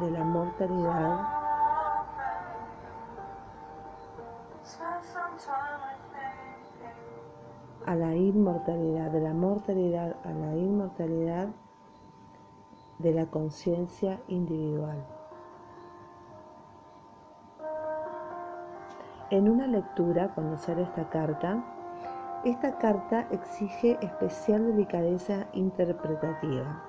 de 0.00 0.10
la 0.10 0.24
mortalidad 0.24 1.39
a 7.90 7.96
la 7.96 8.14
inmortalidad, 8.14 9.10
de 9.10 9.20
la 9.20 9.34
mortalidad 9.34 10.14
a 10.22 10.30
la 10.30 10.56
inmortalidad 10.56 11.48
de 13.00 13.12
la 13.12 13.26
conciencia 13.26 14.20
individual. 14.28 15.04
En 19.30 19.50
una 19.50 19.66
lectura, 19.66 20.32
conocer 20.36 20.78
esta 20.78 21.08
carta, 21.08 21.64
esta 22.44 22.78
carta 22.78 23.26
exige 23.32 23.98
especial 24.00 24.68
delicadeza 24.68 25.48
interpretativa. 25.52 26.84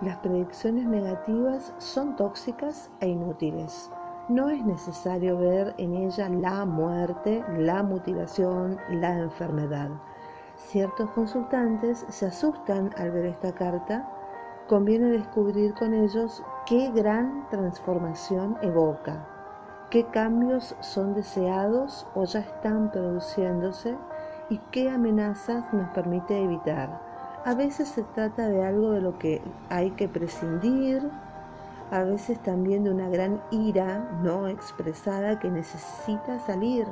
Las 0.00 0.16
predicciones 0.20 0.86
negativas 0.86 1.74
son 1.76 2.16
tóxicas 2.16 2.90
e 3.00 3.08
inútiles. 3.08 3.92
No 4.30 4.48
es 4.48 4.64
necesario 4.64 5.36
ver 5.36 5.74
en 5.76 5.92
ella 5.92 6.28
la 6.28 6.64
muerte, 6.64 7.44
la 7.58 7.82
mutilación, 7.82 8.78
la 8.88 9.18
enfermedad. 9.18 9.90
Ciertos 10.54 11.10
consultantes 11.10 12.06
se 12.08 12.26
asustan 12.26 12.92
al 12.96 13.10
ver 13.10 13.24
esta 13.24 13.50
carta. 13.50 14.08
Conviene 14.68 15.08
descubrir 15.08 15.74
con 15.74 15.92
ellos 15.94 16.44
qué 16.64 16.92
gran 16.92 17.48
transformación 17.48 18.56
evoca, 18.62 19.26
qué 19.90 20.06
cambios 20.06 20.76
son 20.78 21.12
deseados 21.12 22.06
o 22.14 22.22
ya 22.22 22.38
están 22.38 22.92
produciéndose 22.92 23.96
y 24.48 24.58
qué 24.70 24.90
amenazas 24.90 25.64
nos 25.72 25.88
permite 25.88 26.40
evitar. 26.40 27.00
A 27.44 27.54
veces 27.54 27.88
se 27.88 28.04
trata 28.04 28.46
de 28.46 28.64
algo 28.64 28.92
de 28.92 29.00
lo 29.00 29.18
que 29.18 29.42
hay 29.70 29.90
que 29.90 30.06
prescindir, 30.08 31.10
a 31.90 32.04
veces 32.04 32.38
también 32.40 32.84
de 32.84 32.90
una 32.90 33.08
gran 33.08 33.42
ira 33.50 34.08
no 34.22 34.46
expresada 34.46 35.38
que 35.40 35.50
necesita 35.50 36.38
salir. 36.38 36.86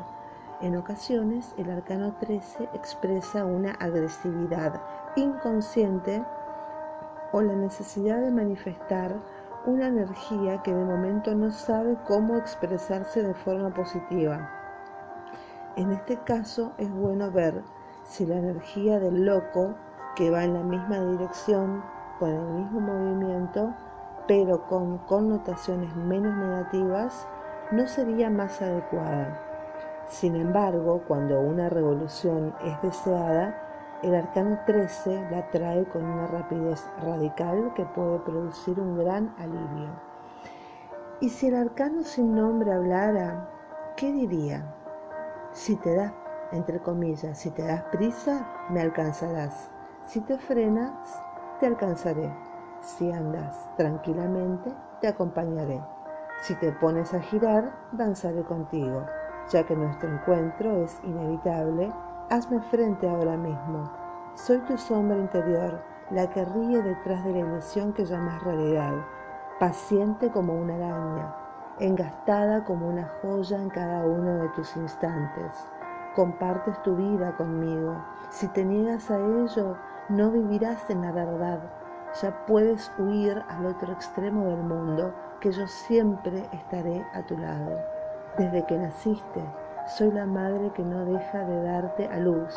En 0.61 0.76
ocasiones 0.76 1.55
el 1.57 1.71
arcano 1.71 2.14
13 2.14 2.69
expresa 2.75 3.45
una 3.45 3.73
agresividad 3.73 4.81
inconsciente 5.14 6.25
o 7.33 7.43
la 7.43 7.55
necesidad 7.55 8.21
de 8.21 8.33
manifestar 8.33 9.14
una 9.67 9.87
energía 9.87 10.62
que 10.62 10.75
de 10.75 10.85
momento 10.85 11.35
no 11.35 11.52
sabe 11.52 11.97
cómo 12.07 12.37
expresarse 12.37 13.23
de 13.23 13.35
forma 13.35 13.73
positiva. 13.73 14.50
En 15.76 15.93
este 15.93 16.17
caso 16.17 16.73
es 16.78 16.90
bueno 16.90 17.31
ver 17.31 17.62
si 18.02 18.26
la 18.26 18.37
energía 18.37 18.99
del 18.99 19.26
loco 19.26 19.75
que 20.17 20.31
va 20.31 20.43
en 20.43 20.55
la 20.55 20.62
misma 20.62 20.99
dirección, 20.99 21.85
con 22.19 22.31
el 22.31 22.43
mismo 22.43 22.81
movimiento, 22.81 23.75
pero 24.28 24.66
con 24.68 24.99
connotaciones 24.99 25.97
menos 25.97 26.37
negativas, 26.37 27.26
no 27.73 27.88
sería 27.88 28.30
más 28.30 28.62
adecuada. 28.62 29.40
Sin 30.06 30.37
embargo, 30.37 31.02
cuando 31.08 31.40
una 31.40 31.68
revolución 31.68 32.54
es 32.64 32.80
deseada, 32.82 33.64
el 34.02 34.14
arcano 34.14 34.58
13 34.64 35.28
la 35.30 35.50
trae 35.50 35.85
con 35.87 36.04
una 36.04 36.26
rapidez 36.28 36.87
radical 37.02 37.73
que 37.75 37.85
puede 37.87 38.20
producir 38.20 38.78
un 38.78 38.97
gran 38.99 39.35
alivio. 39.38 39.90
Y 41.20 41.30
si 41.30 41.49
el 41.49 41.56
arcano 41.56 42.02
sin 42.02 42.35
nombre 42.35 42.73
hablara, 42.73 43.50
¿qué 43.97 44.12
diría? 44.12 44.75
Si 45.52 45.75
te 45.76 45.94
das, 45.94 46.12
entre 46.52 46.78
comillas, 46.80 47.38
si 47.38 47.50
te 47.50 47.64
das 47.64 47.82
prisa, 47.85 48.47
me 48.70 48.80
alcanzarás. 48.82 49.70
Si 50.06 50.20
te 50.20 50.38
frenas, 50.38 51.23
te 51.58 51.66
alcanzaré. 51.66 52.48
Si 52.80 53.11
andas 53.11 53.68
tranquilamente, 53.76 54.73
te 55.00 55.08
acompañaré. 55.08 55.82
Si 56.42 56.54
te 56.56 56.73
pones 56.73 57.12
a 57.14 57.20
girar, 57.20 57.73
danzaré 57.92 58.42
contigo. 58.44 59.04
Ya 59.50 59.64
que 59.64 59.75
nuestro 59.75 60.08
encuentro 60.08 60.82
es 60.82 61.00
inevitable, 61.04 61.92
hazme 62.30 62.61
frente 62.70 63.08
ahora 63.08 63.37
mismo. 63.37 63.90
Soy 64.35 64.58
tu 64.61 64.78
sombra 64.78 65.16
interior, 65.16 65.82
la 66.11 66.28
que 66.30 66.44
ríe 66.44 66.82
detrás 66.82 67.25
de 67.25 67.32
la 67.32 67.38
ilusión 67.40 67.92
que 67.92 68.04
llamas 68.04 68.42
realidad, 68.44 68.94
paciente 69.58 70.30
como 70.30 70.54
una 70.54 70.76
araña, 70.76 71.35
engastada 71.80 72.64
como 72.64 72.88
una 72.88 73.11
joya 73.20 73.61
en 73.61 73.70
cada 73.70 74.04
uno 74.04 74.37
de 74.37 74.49
tus 74.50 74.76
instantes. 74.76 75.52
Compartes 76.14 76.80
tu 76.82 76.97
vida 76.97 77.37
conmigo. 77.37 77.97
Si 78.30 78.49
te 78.49 78.64
niegas 78.64 79.11
a 79.11 79.18
ello, 79.18 79.76
no 80.08 80.30
vivirás 80.30 80.88
en 80.90 81.02
la 81.02 81.12
verdad. 81.12 81.61
Ya 82.14 82.46
puedes 82.46 82.90
huir 82.98 83.44
al 83.48 83.66
otro 83.66 83.92
extremo 83.92 84.44
del 84.46 84.62
mundo, 84.62 85.14
que 85.40 85.52
yo 85.52 85.66
siempre 85.66 86.48
estaré 86.52 87.06
a 87.12 87.22
tu 87.22 87.36
lado. 87.36 87.78
Desde 88.38 88.64
que 88.64 88.78
naciste, 88.78 89.44
soy 89.86 90.10
la 90.12 90.24
madre 90.24 90.72
que 90.72 90.82
no 90.82 91.04
deja 91.04 91.44
de 91.44 91.62
darte 91.62 92.08
a 92.08 92.18
luz. 92.18 92.54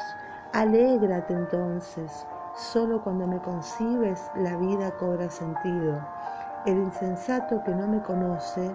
Alégrate 0.53 1.33
entonces, 1.33 2.25
solo 2.55 3.03
cuando 3.03 3.27
me 3.27 3.39
concibes 3.39 4.31
la 4.35 4.55
vida 4.55 4.89
cobra 4.91 5.29
sentido. 5.29 5.99
El 6.65 6.77
insensato 6.77 7.61
que 7.63 7.75
no 7.75 7.87
me 7.87 8.01
conoce 8.01 8.73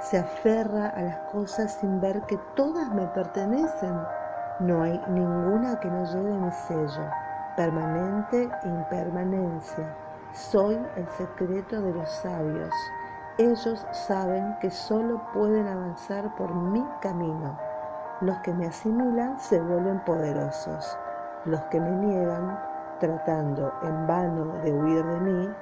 se 0.00 0.18
aferra 0.18 0.88
a 0.90 1.02
las 1.02 1.18
cosas 1.32 1.74
sin 1.74 2.00
ver 2.00 2.22
que 2.22 2.38
todas 2.54 2.88
me 2.94 3.06
pertenecen. 3.08 4.00
No 4.60 4.82
hay 4.82 5.00
ninguna 5.08 5.78
que 5.80 5.90
no 5.90 6.04
lleve 6.04 6.32
mi 6.32 6.50
sello 6.52 7.10
permanente 7.60 8.48
impermanencia. 8.64 9.94
Soy 10.32 10.78
el 10.96 11.06
secreto 11.08 11.82
de 11.82 11.92
los 11.92 12.08
sabios. 12.08 12.74
Ellos 13.36 13.86
saben 13.92 14.56
que 14.62 14.70
solo 14.70 15.20
pueden 15.34 15.68
avanzar 15.68 16.34
por 16.36 16.54
mi 16.54 16.82
camino. 17.02 17.58
Los 18.22 18.38
que 18.38 18.54
me 18.54 18.66
asimilan 18.66 19.38
se 19.38 19.60
vuelven 19.60 20.02
poderosos. 20.06 20.98
Los 21.44 21.60
que 21.64 21.78
me 21.78 21.90
niegan, 21.90 22.58
tratando 22.98 23.70
en 23.82 24.06
vano 24.06 24.54
de 24.62 24.72
huir 24.72 25.04
de 25.04 25.20
mí, 25.20 25.54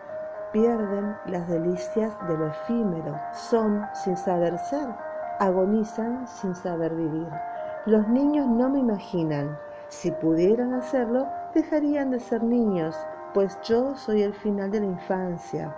pierden 0.52 1.17
las 1.26 1.49
delicias 1.49 2.17
de 2.28 2.38
lo 2.38 2.47
efímero, 2.47 3.19
son 3.33 3.85
sin 3.93 4.17
saber 4.17 4.57
ser, 4.59 4.88
agonizan 5.40 6.28
sin 6.28 6.55
saber 6.55 6.95
vivir. 6.95 7.28
Los 7.87 8.07
niños 8.07 8.47
no 8.47 8.69
me 8.69 8.78
imaginan, 8.78 9.59
si 9.88 10.11
pudieran 10.12 10.75
hacerlo, 10.75 11.26
dejarían 11.59 12.12
de 12.12 12.21
ser 12.21 12.45
niños, 12.45 12.97
pues 13.35 13.59
yo 13.62 13.97
soy 13.97 14.23
el 14.23 14.33
final 14.33 14.71
de 14.71 14.79
la 14.79 14.87
infancia. 14.87 15.75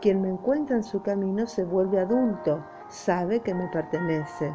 Quien 0.00 0.20
me 0.20 0.28
encuentra 0.28 0.74
en 0.74 0.82
su 0.82 1.00
camino 1.00 1.46
se 1.46 1.64
vuelve 1.64 2.00
adulto, 2.00 2.64
sabe 2.88 3.38
que 3.40 3.54
me 3.54 3.68
pertenece. 3.68 4.52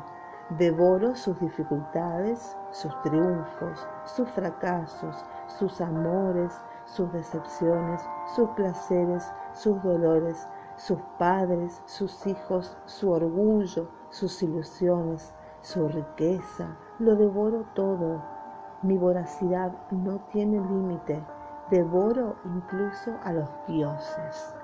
Devoro 0.60 1.16
sus 1.16 1.40
dificultades, 1.40 2.58
sus 2.72 3.02
triunfos, 3.02 3.88
sus 4.04 4.30
fracasos, 4.32 5.26
sus 5.48 5.80
amores, 5.80 6.54
sus 6.84 7.12
decepciones, 7.14 8.02
sus 8.36 8.50
placeres, 8.50 9.24
sus 9.54 9.82
dolores, 9.84 10.50
sus 10.76 11.00
padres, 11.18 11.82
sus 11.86 12.28
hijos, 12.28 12.78
su 12.86 13.10
orgullo, 13.10 13.90
sus 14.10 14.44
ilusiones, 14.44 15.34
su 15.62 15.88
riqueza. 15.88 16.76
Lo 17.00 17.16
devoro 17.16 17.66
todo. 17.74 18.37
Mi 18.84 18.96
voracidad 18.98 19.72
no 19.90 20.20
tiene 20.32 20.60
límite. 20.60 21.24
Devoro 21.72 22.36
incluso 22.46 23.12
a 23.24 23.34
los 23.34 23.50
dioses. 23.68 24.56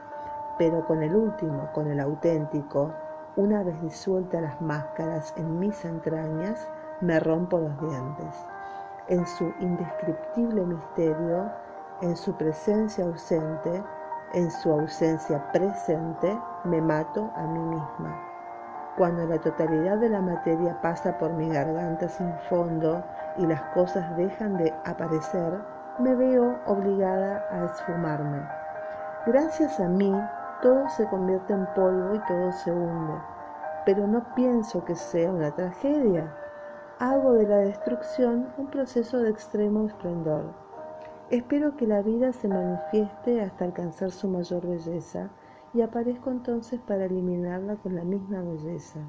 Pero 0.58 0.86
con 0.86 1.02
el 1.02 1.16
último, 1.16 1.70
con 1.74 1.90
el 1.90 2.00
auténtico, 2.00 2.94
una 3.36 3.64
vez 3.64 3.82
disueltas 3.82 4.42
las 4.42 4.62
máscaras 4.62 5.34
en 5.36 5.60
mis 5.60 5.84
entrañas, 5.84 6.68
me 7.02 7.20
rompo 7.20 7.58
los 7.58 7.80
dientes. 7.82 8.46
En 9.08 9.26
su 9.26 9.52
indescriptible 9.60 10.64
misterio, 10.64 11.52
en 12.02 12.16
su 12.16 12.34
presencia 12.34 13.06
ausente, 13.06 13.84
en 14.34 14.52
su 14.52 14.72
ausencia 14.72 15.52
presente, 15.52 16.40
me 16.66 16.80
mato 16.80 17.32
a 17.36 17.48
mí 17.48 17.60
misma. 17.60 18.33
Cuando 18.98 19.26
la 19.26 19.40
totalidad 19.40 19.98
de 19.98 20.10
la 20.10 20.22
materia 20.22 20.80
pasa 20.80 21.18
por 21.18 21.34
mi 21.34 21.50
garganta 21.50 22.08
sin 22.08 22.32
fondo 22.48 23.04
y 23.38 23.48
las 23.48 23.62
cosas 23.74 24.16
dejan 24.16 24.58
de 24.58 24.72
aparecer, 24.86 25.52
me 25.98 26.14
veo 26.14 26.60
obligada 26.68 27.44
a 27.50 27.66
esfumarme. 27.66 28.48
Gracias 29.26 29.80
a 29.80 29.88
mí, 29.88 30.14
todo 30.62 30.88
se 30.90 31.08
convierte 31.08 31.54
en 31.54 31.66
polvo 31.74 32.14
y 32.14 32.20
todo 32.20 32.52
se 32.52 32.72
hunde. 32.72 33.14
Pero 33.84 34.06
no 34.06 34.24
pienso 34.36 34.86
que 34.86 34.96
sea 34.96 35.32
una 35.32 35.50
tragedia. 35.50 36.32
Hago 37.00 37.34
de 37.34 37.48
la 37.48 37.58
destrucción 37.58 38.54
un 38.58 38.68
proceso 38.68 39.18
de 39.18 39.32
extremo 39.32 39.88
esplendor. 39.88 40.54
Espero 41.32 41.76
que 41.78 41.88
la 41.88 42.04
vida 42.04 42.32
se 42.32 42.48
manifieste 42.48 43.42
hasta 43.42 43.66
alcanzar 43.66 44.12
su 44.12 44.28
mayor 44.28 44.68
belleza 44.68 45.30
y 45.74 45.82
aparezco 45.82 46.30
entonces 46.30 46.80
para 46.82 47.06
eliminarla 47.06 47.76
con 47.78 47.96
la 47.96 48.04
misma 48.04 48.42
belleza. 48.42 49.00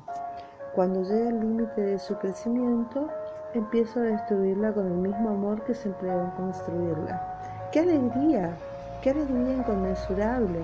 Cuando 0.75 1.03
llega 1.03 1.29
al 1.29 1.41
límite 1.41 1.81
de 1.81 1.99
su 1.99 2.17
crecimiento, 2.17 3.09
empiezo 3.53 4.01
a 4.01 4.05
destruirla 4.05 4.73
con 4.73 4.87
el 4.87 4.97
mismo 4.97 5.31
amor 5.31 5.63
que 5.65 5.75
se 5.75 5.89
empleó 5.89 6.23
en 6.23 6.31
construirla. 6.31 7.71
¡Qué 7.71 7.81
alegría! 7.81 8.57
¡Qué 9.03 9.11
alegría 9.11 9.57
inconmensurable! 9.57 10.61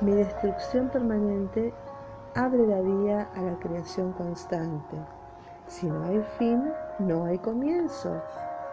Mi 0.00 0.12
destrucción 0.12 0.88
permanente 0.88 1.74
abre 2.34 2.66
la 2.66 2.80
vía 2.80 3.28
a 3.34 3.42
la 3.42 3.58
creación 3.58 4.12
constante. 4.12 4.96
Si 5.66 5.86
no 5.86 6.04
hay 6.04 6.22
fin, 6.38 6.72
no 6.98 7.24
hay 7.24 7.38
comienzo. 7.38 8.20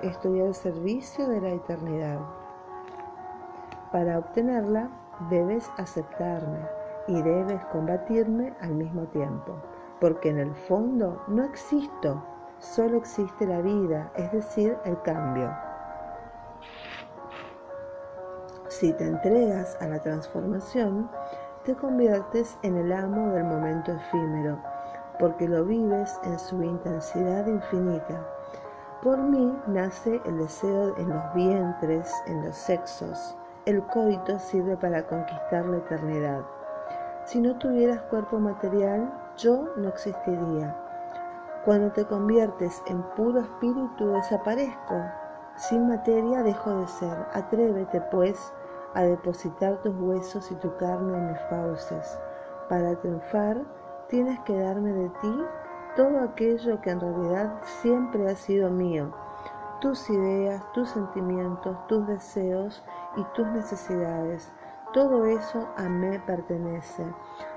Estoy 0.02 0.42
al 0.42 0.56
servicio 0.56 1.28
de 1.28 1.42
la 1.42 1.50
eternidad. 1.50 2.20
Para 3.92 4.20
obtenerla, 4.20 4.90
debes 5.30 5.70
aceptarme 5.78 6.60
y 7.08 7.22
debes 7.22 7.64
combatirme 7.66 8.56
al 8.62 8.76
mismo 8.76 9.04
tiempo, 9.08 9.56
porque 10.00 10.30
en 10.30 10.40
el 10.40 10.56
fondo 10.56 11.22
no 11.28 11.44
existo, 11.44 12.24
solo 12.60 12.98
existe 12.98 13.46
la 13.46 13.62
vida, 13.62 14.12
es 14.16 14.32
decir, 14.32 14.78
el 14.86 15.02
cambio. 15.02 15.52
Si 18.68 18.94
te 18.94 19.08
entregas 19.08 19.78
a 19.82 19.88
la 19.88 20.00
transformación, 20.00 21.10
te 21.64 21.76
conviertes 21.76 22.58
en 22.62 22.78
el 22.78 22.94
amo 22.94 23.34
del 23.34 23.44
momento 23.44 23.92
efímero, 23.92 24.60
porque 25.20 25.48
lo 25.48 25.66
vives 25.66 26.20
en 26.24 26.40
su 26.40 26.64
intensidad 26.64 27.48
infinita. 27.48 28.26
Por 29.02 29.18
mí 29.18 29.58
nace 29.68 30.22
el 30.26 30.38
deseo 30.38 30.96
en 30.98 31.10
los 31.10 31.34
vientres, 31.34 32.14
en 32.28 32.46
los 32.46 32.56
sexos. 32.56 33.39
El 33.70 33.84
coito 33.84 34.40
sirve 34.40 34.76
para 34.78 35.06
conquistar 35.06 35.64
la 35.64 35.78
eternidad. 35.78 36.42
Si 37.26 37.40
no 37.40 37.56
tuvieras 37.60 38.02
cuerpo 38.10 38.40
material, 38.40 39.14
yo 39.38 39.68
no 39.78 39.90
existiría. 39.90 40.76
Cuando 41.66 41.92
te 41.92 42.04
conviertes 42.04 42.82
en 42.88 43.04
puro 43.16 43.42
espíritu, 43.42 44.08
desaparezco. 44.08 44.96
Sin 45.56 45.88
materia 45.88 46.42
dejo 46.42 46.80
de 46.80 46.88
ser. 46.88 47.16
Atrévete, 47.34 48.02
pues, 48.10 48.52
a 48.96 49.04
depositar 49.04 49.78
tus 49.84 49.96
huesos 50.00 50.52
y 50.52 50.56
tu 50.56 50.76
carne 50.78 51.16
en 51.16 51.28
mis 51.28 51.42
fauces. 51.42 52.20
Para 52.70 52.96
triunfar, 52.96 53.62
tienes 54.08 54.40
que 54.46 54.60
darme 54.60 54.94
de 54.94 55.10
ti 55.22 55.44
todo 55.96 56.22
aquello 56.22 56.82
que 56.82 56.90
en 56.90 57.02
realidad 57.02 57.54
siempre 57.82 58.32
ha 58.32 58.36
sido 58.36 58.72
mío, 58.72 59.14
tus 59.80 60.10
ideas, 60.10 60.64
tus 60.74 60.90
sentimientos, 60.90 61.76
tus 61.88 62.06
deseos 62.08 62.84
y 63.16 63.24
tus 63.36 63.48
necesidades. 63.48 64.52
Todo 64.94 65.26
eso 65.26 65.68
a 65.78 65.84
mí 65.84 66.18
pertenece. 66.26 67.06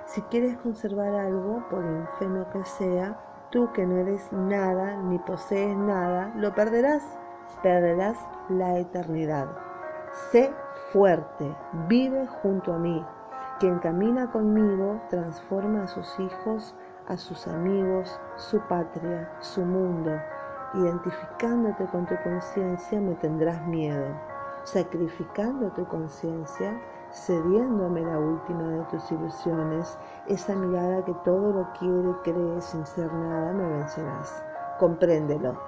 Si 0.06 0.20
quieres 0.22 0.56
conservar 0.58 1.14
algo, 1.14 1.66
por 1.70 1.84
infame 1.84 2.44
que 2.52 2.64
sea, 2.64 3.18
tú 3.50 3.72
que 3.72 3.86
no 3.86 3.96
eres 3.96 4.32
nada 4.32 4.96
ni 4.96 5.18
posees 5.18 5.76
nada, 5.76 6.32
lo 6.36 6.54
perderás. 6.54 7.02
Perderás 7.62 8.18
la 8.48 8.78
eternidad. 8.78 9.48
Sé 10.30 10.52
fuerte, 10.92 11.54
vive 11.88 12.26
junto 12.26 12.74
a 12.74 12.78
mí. 12.78 13.04
Quien 13.58 13.78
camina 13.78 14.30
conmigo 14.30 15.00
transforma 15.08 15.84
a 15.84 15.88
sus 15.88 16.18
hijos, 16.18 16.74
a 17.08 17.16
sus 17.16 17.46
amigos, 17.46 18.20
su 18.36 18.60
patria, 18.68 19.30
su 19.40 19.62
mundo. 19.62 20.12
Identificándote 20.74 21.84
con 21.86 22.06
tu 22.06 22.14
conciencia 22.22 22.98
me 23.00 23.14
tendrás 23.16 23.66
miedo. 23.66 24.06
Sacrificando 24.64 25.70
tu 25.72 25.84
conciencia, 25.86 26.80
cediéndome 27.12 28.00
la 28.00 28.18
última 28.18 28.62
de 28.62 28.84
tus 28.84 29.12
ilusiones, 29.12 29.98
esa 30.28 30.54
mirada 30.54 31.04
que 31.04 31.14
todo 31.24 31.52
lo 31.52 31.72
quiere 31.78 32.10
y 32.10 32.14
cree 32.22 32.60
sin 32.62 32.86
ser 32.86 33.12
nada, 33.12 33.52
me 33.52 33.68
vencerás. 33.68 34.42
Compréndelo. 34.78 35.60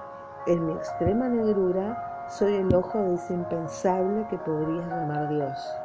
En 0.47 0.65
mi 0.65 0.73
extrema 0.73 1.27
negrura 1.29 2.25
soy 2.27 2.55
el 2.55 2.73
ojo 2.73 2.97
de 2.97 3.13
ese 3.13 3.35
impensable 3.35 4.25
que 4.29 4.37
podrías 4.39 4.87
llamar 4.87 5.29
Dios. 5.29 5.77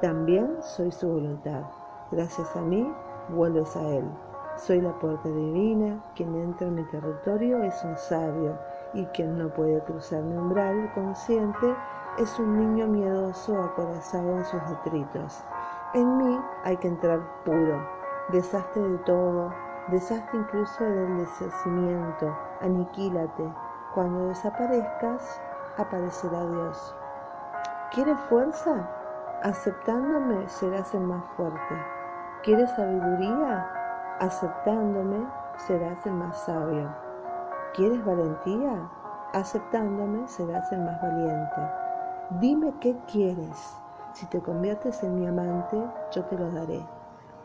También 0.00 0.56
soy 0.60 0.92
su 0.92 1.08
voluntad. 1.08 1.64
Gracias 2.12 2.54
a 2.56 2.60
mí, 2.60 2.92
vuelves 3.30 3.74
a 3.76 3.82
Él. 3.88 4.04
Soy 4.66 4.78
la 4.82 4.92
puerta 4.92 5.26
divina, 5.26 6.04
quien 6.14 6.34
entra 6.34 6.66
en 6.66 6.74
mi 6.74 6.84
territorio 6.84 7.62
es 7.62 7.82
un 7.82 7.96
sabio, 7.96 8.58
y 8.92 9.06
quien 9.06 9.38
no 9.38 9.48
puede 9.48 9.82
cruzar 9.84 10.22
mi 10.22 10.36
umbral 10.36 10.92
consciente 10.94 11.74
es 12.18 12.38
un 12.38 12.58
niño 12.58 12.86
miedoso 12.86 13.58
acorazado 13.58 14.36
en 14.36 14.44
sus 14.44 14.60
detritos. 14.68 15.42
En 15.94 16.18
mí 16.18 16.38
hay 16.64 16.76
que 16.76 16.88
entrar 16.88 17.20
puro, 17.42 17.88
deshazte 18.32 18.80
de 18.80 18.98
todo, 18.98 19.50
deshazte 19.88 20.36
incluso 20.36 20.84
del 20.84 21.16
deshacimiento, 21.16 22.36
aniquílate. 22.60 23.50
Cuando 23.94 24.28
desaparezcas, 24.28 25.40
aparecerá 25.78 26.44
Dios. 26.44 26.94
¿Quieres 27.94 28.20
fuerza? 28.28 28.90
Aceptándome 29.42 30.46
serás 30.50 30.94
el 30.94 31.00
más 31.00 31.24
fuerte. 31.34 31.74
¿Quieres 32.42 32.70
sabiduría? 32.72 33.79
Aceptándome 34.20 35.26
serás 35.66 36.06
el 36.06 36.12
más 36.12 36.36
sabio. 36.44 36.88
¿Quieres 37.74 38.04
valentía? 38.04 38.88
Aceptándome 39.32 40.28
serás 40.28 40.70
el 40.72 40.82
más 40.82 41.02
valiente. 41.02 41.60
Dime 42.40 42.72
qué 42.80 42.96
quieres. 43.10 43.76
Si 44.12 44.26
te 44.26 44.40
conviertes 44.40 45.02
en 45.02 45.16
mi 45.16 45.26
amante, 45.26 45.82
yo 46.12 46.24
te 46.26 46.38
lo 46.38 46.50
daré. 46.52 46.86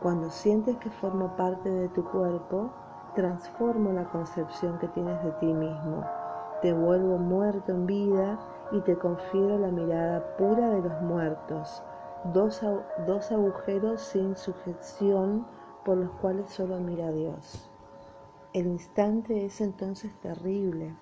Cuando 0.02 0.30
sientes 0.30 0.78
que 0.78 0.90
formo 0.90 1.36
parte 1.36 1.70
de 1.70 1.90
tu 1.90 2.04
cuerpo, 2.04 2.70
transformo 3.16 3.92
la 3.92 4.06
concepción 4.06 4.78
que 4.78 4.88
tienes 4.90 5.24
de 5.24 5.32
ti 5.32 5.54
mismo 5.54 6.04
te 6.62 6.74
vuelvo 6.74 7.18
muerto 7.18 7.72
en 7.72 7.86
vida 7.86 8.40
y 8.72 8.80
te 8.82 8.98
confiero 8.98 9.60
la 9.60 9.68
mirada 9.68 10.36
pura 10.38 10.70
de 10.70 10.82
los 10.82 11.02
muertos, 11.02 11.84
dos, 12.34 12.60
dos 13.06 13.32
agujeros 13.32 14.02
sin 14.02 14.36
sujeción 14.36 15.46
por 15.86 15.98
los 15.98 16.10
cuales 16.20 16.50
solo 16.50 16.78
mira 16.80 17.12
Dios. 17.12 17.70
El 18.54 18.66
instante 18.68 19.46
es 19.46 19.62
entonces 19.62 20.14
terrible, 20.22 20.96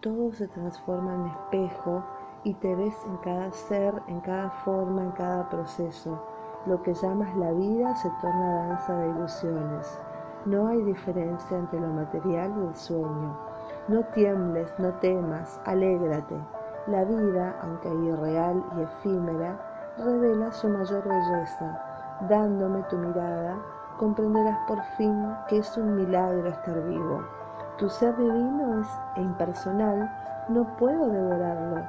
todo 0.00 0.32
se 0.32 0.48
transforma 0.48 1.14
en 1.14 1.26
espejo 1.26 2.02
y 2.44 2.54
te 2.54 2.74
ves 2.74 2.94
en 3.06 3.16
cada 3.18 3.50
ser, 3.52 3.94
en 4.08 4.20
cada 4.20 4.50
forma, 4.50 5.02
en 5.02 5.10
cada 5.12 5.48
proceso. 5.48 6.22
Lo 6.66 6.82
que 6.82 6.94
llamas 6.94 7.34
la 7.36 7.52
vida 7.52 7.94
se 7.96 8.10
torna 8.20 8.68
danza 8.68 8.96
de 8.96 9.08
ilusiones. 9.08 9.98
No 10.44 10.68
hay 10.68 10.82
diferencia 10.82 11.58
entre 11.58 11.80
lo 11.80 11.88
material 11.88 12.52
y 12.56 12.66
el 12.68 12.74
sueño. 12.76 13.36
No 13.88 14.04
tiembles, 14.14 14.72
no 14.78 14.92
temas, 14.94 15.60
alégrate. 15.64 16.36
La 16.86 17.04
vida, 17.04 17.56
aunque 17.62 17.88
irreal 17.88 18.64
y 18.76 18.82
efímera, 18.82 19.58
revela 19.98 20.52
su 20.52 20.68
mayor 20.68 21.02
belleza. 21.02 21.82
Dándome 22.28 22.82
tu 22.84 22.96
mirada, 22.96 23.58
comprenderás 23.96 24.58
por 24.66 24.82
fin 24.96 25.34
que 25.48 25.58
es 25.58 25.76
un 25.76 25.96
milagro 25.96 26.48
estar 26.48 26.82
vivo. 26.84 27.22
Tu 27.78 27.88
ser 27.88 28.16
divino 28.16 28.80
es 28.80 28.88
impersonal, 29.16 30.10
no 30.48 30.64
puedo 30.76 31.08
devorarlo, 31.08 31.82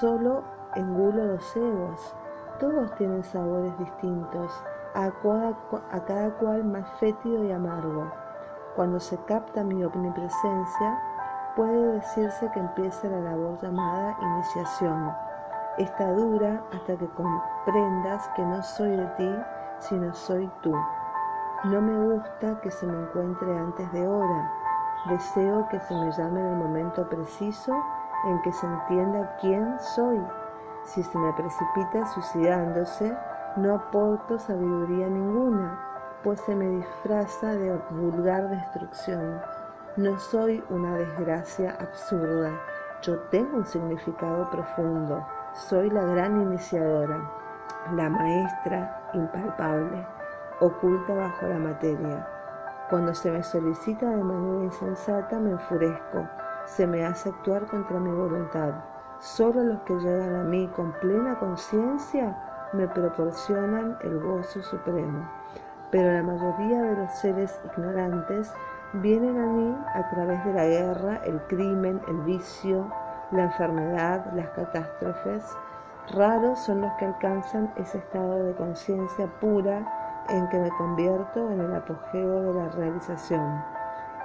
solo 0.00 0.42
engulo 0.74 1.24
los 1.24 1.56
egos. 1.56 2.16
Todos 2.58 2.94
tienen 2.94 3.22
sabores 3.24 3.76
distintos, 3.78 4.52
a 4.94 5.10
cada, 5.20 6.30
cual 6.38 6.64
más 6.64 6.88
fétido 7.00 7.44
y 7.44 7.52
amargo. 7.52 8.10
Cuando 8.76 9.00
se 9.00 9.16
capta 9.24 9.64
mi 9.64 9.84
omnipresencia, 9.84 10.98
puede 11.56 11.94
decirse 11.94 12.50
que 12.52 12.60
empieza 12.60 13.08
la 13.08 13.20
labor 13.20 13.58
llamada 13.60 14.16
iniciación. 14.20 15.12
Esta 15.78 16.12
dura 16.12 16.62
hasta 16.72 16.96
que 16.96 17.08
comprendas 17.08 18.28
que 18.36 18.42
no 18.42 18.62
soy 18.62 18.96
de 18.96 19.06
ti, 19.16 19.34
sino 19.80 20.14
soy 20.14 20.50
tú. 20.62 20.72
No 21.64 21.80
me 21.80 21.98
gusta 21.98 22.60
que 22.60 22.70
se 22.70 22.86
me 22.86 22.92
encuentre 22.92 23.56
antes 23.56 23.90
de 23.92 24.06
hora. 24.06 24.52
Deseo 25.08 25.66
que 25.70 25.80
se 25.80 25.94
me 25.94 26.12
llame 26.12 26.40
en 26.40 26.46
el 26.46 26.56
momento 26.56 27.08
preciso 27.08 27.74
en 28.26 28.42
que 28.42 28.52
se 28.52 28.66
entienda 28.66 29.34
quién 29.40 29.78
soy. 29.80 30.20
Si 30.82 31.02
se 31.02 31.18
me 31.18 31.32
precipita 31.32 32.04
suicidándose, 32.06 33.16
no 33.56 33.76
aporto 33.76 34.38
sabiduría 34.38 35.08
ninguna, 35.08 35.80
pues 36.22 36.38
se 36.42 36.54
me 36.54 36.68
disfraza 36.68 37.54
de 37.54 37.72
vulgar 37.90 38.50
destrucción. 38.50 39.40
No 39.96 40.18
soy 40.18 40.62
una 40.68 40.96
desgracia 40.96 41.78
absurda, 41.80 42.50
yo 43.00 43.18
tengo 43.30 43.56
un 43.56 43.64
significado 43.64 44.50
profundo. 44.50 45.26
Soy 45.54 45.88
la 45.88 46.04
gran 46.04 46.42
iniciadora, 46.42 47.20
la 47.92 48.10
maestra 48.10 49.10
impalpable, 49.14 50.06
oculta 50.60 51.14
bajo 51.14 51.46
la 51.46 51.58
materia. 51.58 52.26
Cuando 52.90 53.14
se 53.14 53.30
me 53.30 53.42
solicita 53.42 54.08
de 54.08 54.22
manera 54.22 54.64
insensata 54.64 55.38
me 55.38 55.52
enfurezco, 55.52 56.28
se 56.66 56.86
me 56.86 57.04
hace 57.04 57.30
actuar 57.30 57.66
contra 57.66 57.98
mi 57.98 58.10
voluntad. 58.10 58.74
Solo 59.18 59.64
los 59.64 59.80
que 59.80 59.94
llegan 59.94 60.36
a 60.36 60.44
mí 60.44 60.68
con 60.76 60.92
plena 61.00 61.38
conciencia 61.38 62.36
me 62.72 62.86
proporcionan 62.88 63.96
el 64.02 64.20
gozo 64.20 64.62
supremo. 64.62 65.28
Pero 65.90 66.12
la 66.12 66.22
mayoría 66.22 66.82
de 66.82 66.96
los 66.96 67.10
seres 67.12 67.58
ignorantes 67.64 68.52
vienen 68.94 69.40
a 69.40 69.46
mí 69.46 69.76
a 69.94 70.08
través 70.10 70.44
de 70.44 70.52
la 70.52 70.66
guerra, 70.66 71.20
el 71.24 71.40
crimen, 71.42 72.00
el 72.08 72.20
vicio, 72.22 72.90
la 73.30 73.44
enfermedad, 73.44 74.26
las 74.34 74.48
catástrofes. 74.50 75.44
Raros 76.12 76.58
son 76.58 76.82
los 76.82 76.92
que 76.94 77.06
alcanzan 77.06 77.72
ese 77.76 77.98
estado 77.98 78.44
de 78.44 78.54
conciencia 78.54 79.26
pura 79.40 80.03
en 80.28 80.48
que 80.48 80.58
me 80.58 80.70
convierto 80.70 81.50
en 81.50 81.60
el 81.60 81.74
apogeo 81.74 82.42
de 82.42 82.54
la 82.54 82.68
realización. 82.70 83.62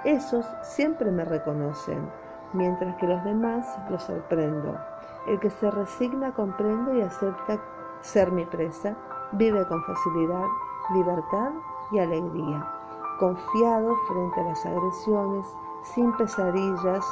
Esos 0.04 0.46
siempre 0.62 1.10
me 1.10 1.24
reconocen, 1.24 2.10
mientras 2.52 2.96
que 2.96 3.06
los 3.06 3.22
demás 3.24 3.66
los 3.90 4.02
sorprendo. 4.02 4.78
El 5.26 5.38
que 5.40 5.50
se 5.50 5.70
resigna 5.70 6.32
comprende 6.32 6.98
y 6.98 7.02
acepta 7.02 7.58
ser 8.00 8.32
mi 8.32 8.46
presa, 8.46 8.96
vive 9.32 9.66
con 9.66 9.82
facilidad, 9.84 10.46
libertad 10.94 11.50
y 11.92 11.98
alegría, 11.98 12.66
confiado 13.18 13.94
frente 14.08 14.40
a 14.40 14.44
las 14.44 14.66
agresiones, 14.66 15.46
sin 15.82 16.16
pesadillas, 16.16 17.04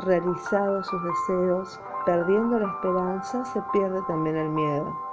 realizados 0.00 0.86
sus 0.86 1.02
deseos, 1.04 1.80
perdiendo 2.04 2.58
la 2.58 2.68
esperanza, 2.68 3.44
se 3.44 3.62
pierde 3.72 4.02
también 4.02 4.36
el 4.36 4.48
miedo. 4.50 5.11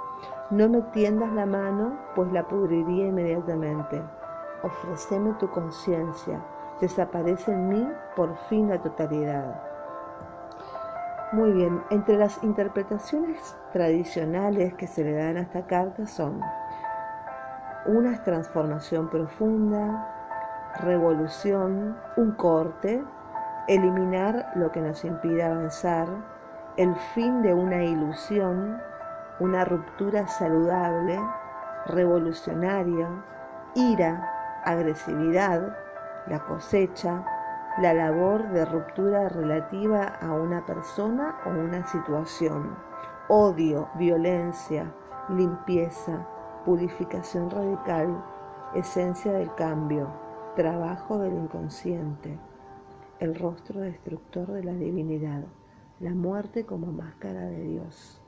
No 0.50 0.68
me 0.68 0.82
tiendas 0.92 1.32
la 1.32 1.46
mano, 1.46 1.96
pues 2.14 2.32
la 2.32 2.46
pudriría 2.46 3.06
inmediatamente. 3.06 4.02
Ofreceme 4.62 5.32
tu 5.34 5.48
conciencia, 5.50 6.40
desaparece 6.80 7.52
en 7.52 7.68
mí 7.68 7.88
por 8.16 8.36
fin 8.48 8.68
la 8.68 8.82
totalidad. 8.82 9.62
Muy 11.32 11.52
bien, 11.52 11.80
entre 11.90 12.16
las 12.16 12.42
interpretaciones 12.42 13.56
tradicionales 13.72 14.74
que 14.74 14.88
se 14.88 15.04
le 15.04 15.12
dan 15.12 15.36
a 15.36 15.42
esta 15.42 15.64
carta 15.66 16.04
son 16.06 16.40
una 17.86 18.20
transformación 18.24 19.08
profunda, 19.08 20.08
revolución, 20.80 21.96
un 22.16 22.32
corte, 22.32 23.04
eliminar 23.68 24.50
lo 24.56 24.72
que 24.72 24.80
nos 24.80 25.04
impide 25.04 25.44
avanzar, 25.44 26.08
el 26.76 26.94
fin 27.14 27.42
de 27.42 27.54
una 27.54 27.84
ilusión, 27.84 28.80
una 29.40 29.64
ruptura 29.64 30.28
saludable, 30.28 31.18
revolucionaria, 31.86 33.08
ira, 33.74 34.60
agresividad, 34.64 35.74
la 36.26 36.38
cosecha, 36.40 37.24
la 37.78 37.94
labor 37.94 38.50
de 38.50 38.66
ruptura 38.66 39.30
relativa 39.30 40.04
a 40.20 40.34
una 40.34 40.64
persona 40.66 41.38
o 41.46 41.50
una 41.50 41.86
situación, 41.86 42.76
odio, 43.28 43.88
violencia, 43.94 44.92
limpieza, 45.30 46.26
purificación 46.66 47.48
radical, 47.48 48.22
esencia 48.74 49.32
del 49.32 49.54
cambio, 49.54 50.08
trabajo 50.54 51.18
del 51.18 51.32
inconsciente, 51.32 52.38
el 53.20 53.34
rostro 53.34 53.80
destructor 53.80 54.48
de 54.48 54.64
la 54.64 54.72
divinidad, 54.72 55.44
la 55.98 56.10
muerte 56.10 56.66
como 56.66 56.92
máscara 56.92 57.40
de 57.46 57.62
Dios, 57.62 58.19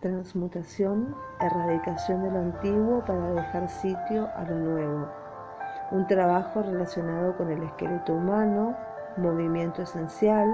transmutación, 0.00 1.14
erradicación 1.40 2.22
de 2.22 2.30
lo 2.30 2.38
antiguo 2.38 3.04
para 3.04 3.32
dejar 3.32 3.68
sitio 3.68 4.28
a 4.34 4.44
lo 4.44 4.56
nuevo, 4.56 5.08
un 5.92 6.06
trabajo 6.06 6.62
relacionado 6.62 7.36
con 7.36 7.50
el 7.50 7.62
esqueleto 7.62 8.14
humano, 8.14 8.76
movimiento 9.16 9.82
esencial, 9.82 10.48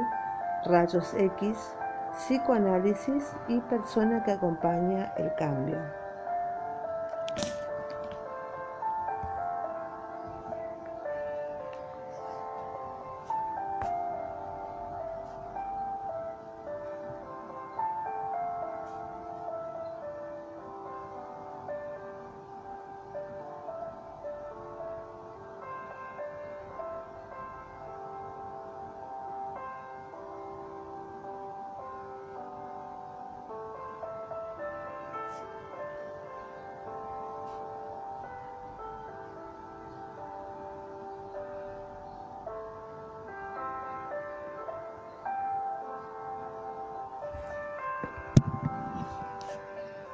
rayos 0.65 1.15
X, 1.15 1.77
psicoanálisis 2.13 3.37
y 3.49 3.61
persona 3.61 4.25
que 4.25 4.33
acompaña 4.33 5.13
el 5.17 5.33
cambio. 5.35 5.79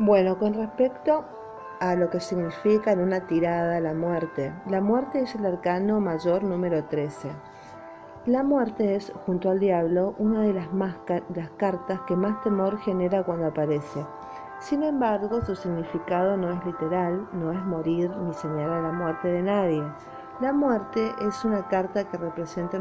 Bueno, 0.05 0.37
con 0.37 0.53
respecto 0.55 1.25
a 1.79 1.95
lo 1.95 2.11
que 2.11 2.19
significa 2.19 2.91
en 2.91 2.99
una 2.99 3.21
tirada 3.29 3.79
la 3.79 3.95
muerte, 3.95 4.53
la 4.67 4.81
muerte 4.81 5.21
es 5.21 5.37
el 5.37 5.47
arcano 5.47 6.01
mayor 6.01 6.43
número 6.43 6.83
13. 6.87 7.31
La 8.27 8.43
muerte 8.43 8.97
es, 8.97 9.13
junto 9.25 9.49
al 9.49 9.61
diablo, 9.61 10.17
una 10.19 10.41
de 10.41 10.55
las, 10.55 10.67
las 11.33 11.51
cartas 11.51 12.01
que 12.09 12.17
más 12.17 12.43
temor 12.43 12.79
genera 12.79 13.23
cuando 13.23 13.47
aparece. 13.47 14.05
Sin 14.59 14.83
embargo, 14.83 15.41
su 15.43 15.55
significado 15.55 16.37
no 16.37 16.51
es 16.51 16.67
literal, 16.67 17.29
no 17.33 17.53
es 17.53 17.65
morir 17.65 18.11
ni 18.11 18.33
señalar 18.33 18.83
la 18.83 18.91
muerte 18.91 19.29
de 19.29 19.43
nadie. 19.45 19.85
La 20.41 20.53
muerte 20.53 21.13
es 21.21 21.45
una 21.45 21.69
carta 21.69 22.03
que 22.11 22.17
representa 22.17 22.77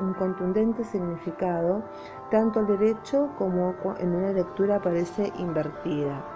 un 0.00 0.14
contundente 0.14 0.82
significado, 0.82 1.84
tanto 2.32 2.58
al 2.58 2.66
derecho 2.66 3.30
como 3.38 3.76
en 4.00 4.16
una 4.16 4.32
lectura 4.32 4.76
aparece 4.78 5.32
invertida. 5.38 6.33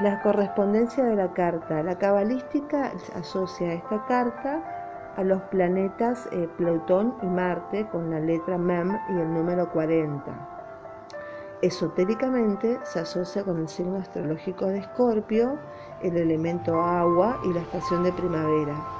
La 0.00 0.22
correspondencia 0.22 1.04
de 1.04 1.14
la 1.14 1.30
carta. 1.34 1.82
La 1.82 1.98
cabalística 1.98 2.90
asocia 3.14 3.74
esta 3.74 4.02
carta 4.06 5.12
a 5.14 5.22
los 5.22 5.42
planetas 5.50 6.26
eh, 6.32 6.48
Plutón 6.56 7.16
y 7.22 7.26
Marte 7.26 7.86
con 7.88 8.10
la 8.10 8.18
letra 8.18 8.56
Mem 8.56 8.98
y 9.10 9.20
el 9.20 9.34
número 9.34 9.70
40. 9.70 10.22
Esotéricamente 11.60 12.80
se 12.84 13.00
asocia 13.00 13.44
con 13.44 13.58
el 13.58 13.68
signo 13.68 13.98
astrológico 13.98 14.68
de 14.68 14.78
Escorpio, 14.78 15.58
el 16.00 16.16
elemento 16.16 16.80
agua 16.80 17.38
y 17.44 17.52
la 17.52 17.60
estación 17.60 18.02
de 18.02 18.12
primavera. 18.14 18.99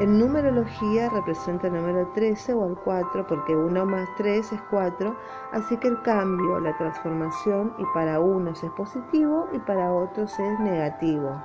En 0.00 0.18
numerología 0.18 1.10
representa 1.10 1.66
el 1.66 1.74
número 1.74 2.08
13 2.14 2.54
o 2.54 2.66
el 2.66 2.74
4 2.74 3.26
porque 3.26 3.54
1 3.54 3.84
más 3.84 4.08
3 4.16 4.50
es 4.50 4.62
4, 4.70 5.14
así 5.52 5.76
que 5.76 5.88
el 5.88 6.00
cambio, 6.00 6.58
la 6.58 6.74
transformación 6.78 7.74
y 7.76 7.84
para 7.92 8.18
unos 8.18 8.64
es 8.64 8.70
positivo 8.70 9.46
y 9.52 9.58
para 9.58 9.92
otros 9.92 10.32
es 10.40 10.58
negativo. 10.60 11.38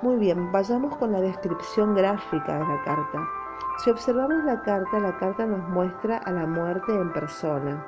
Muy 0.00 0.16
bien, 0.16 0.50
vayamos 0.50 0.96
con 0.96 1.12
la 1.12 1.20
descripción 1.20 1.94
gráfica 1.94 2.54
de 2.54 2.64
la 2.64 2.82
carta. 2.84 3.28
Si 3.84 3.90
observamos 3.90 4.42
la 4.44 4.62
carta, 4.62 4.98
la 4.98 5.18
carta 5.18 5.44
nos 5.44 5.68
muestra 5.68 6.16
a 6.24 6.32
la 6.32 6.46
muerte 6.46 6.90
en 6.90 7.12
persona, 7.12 7.84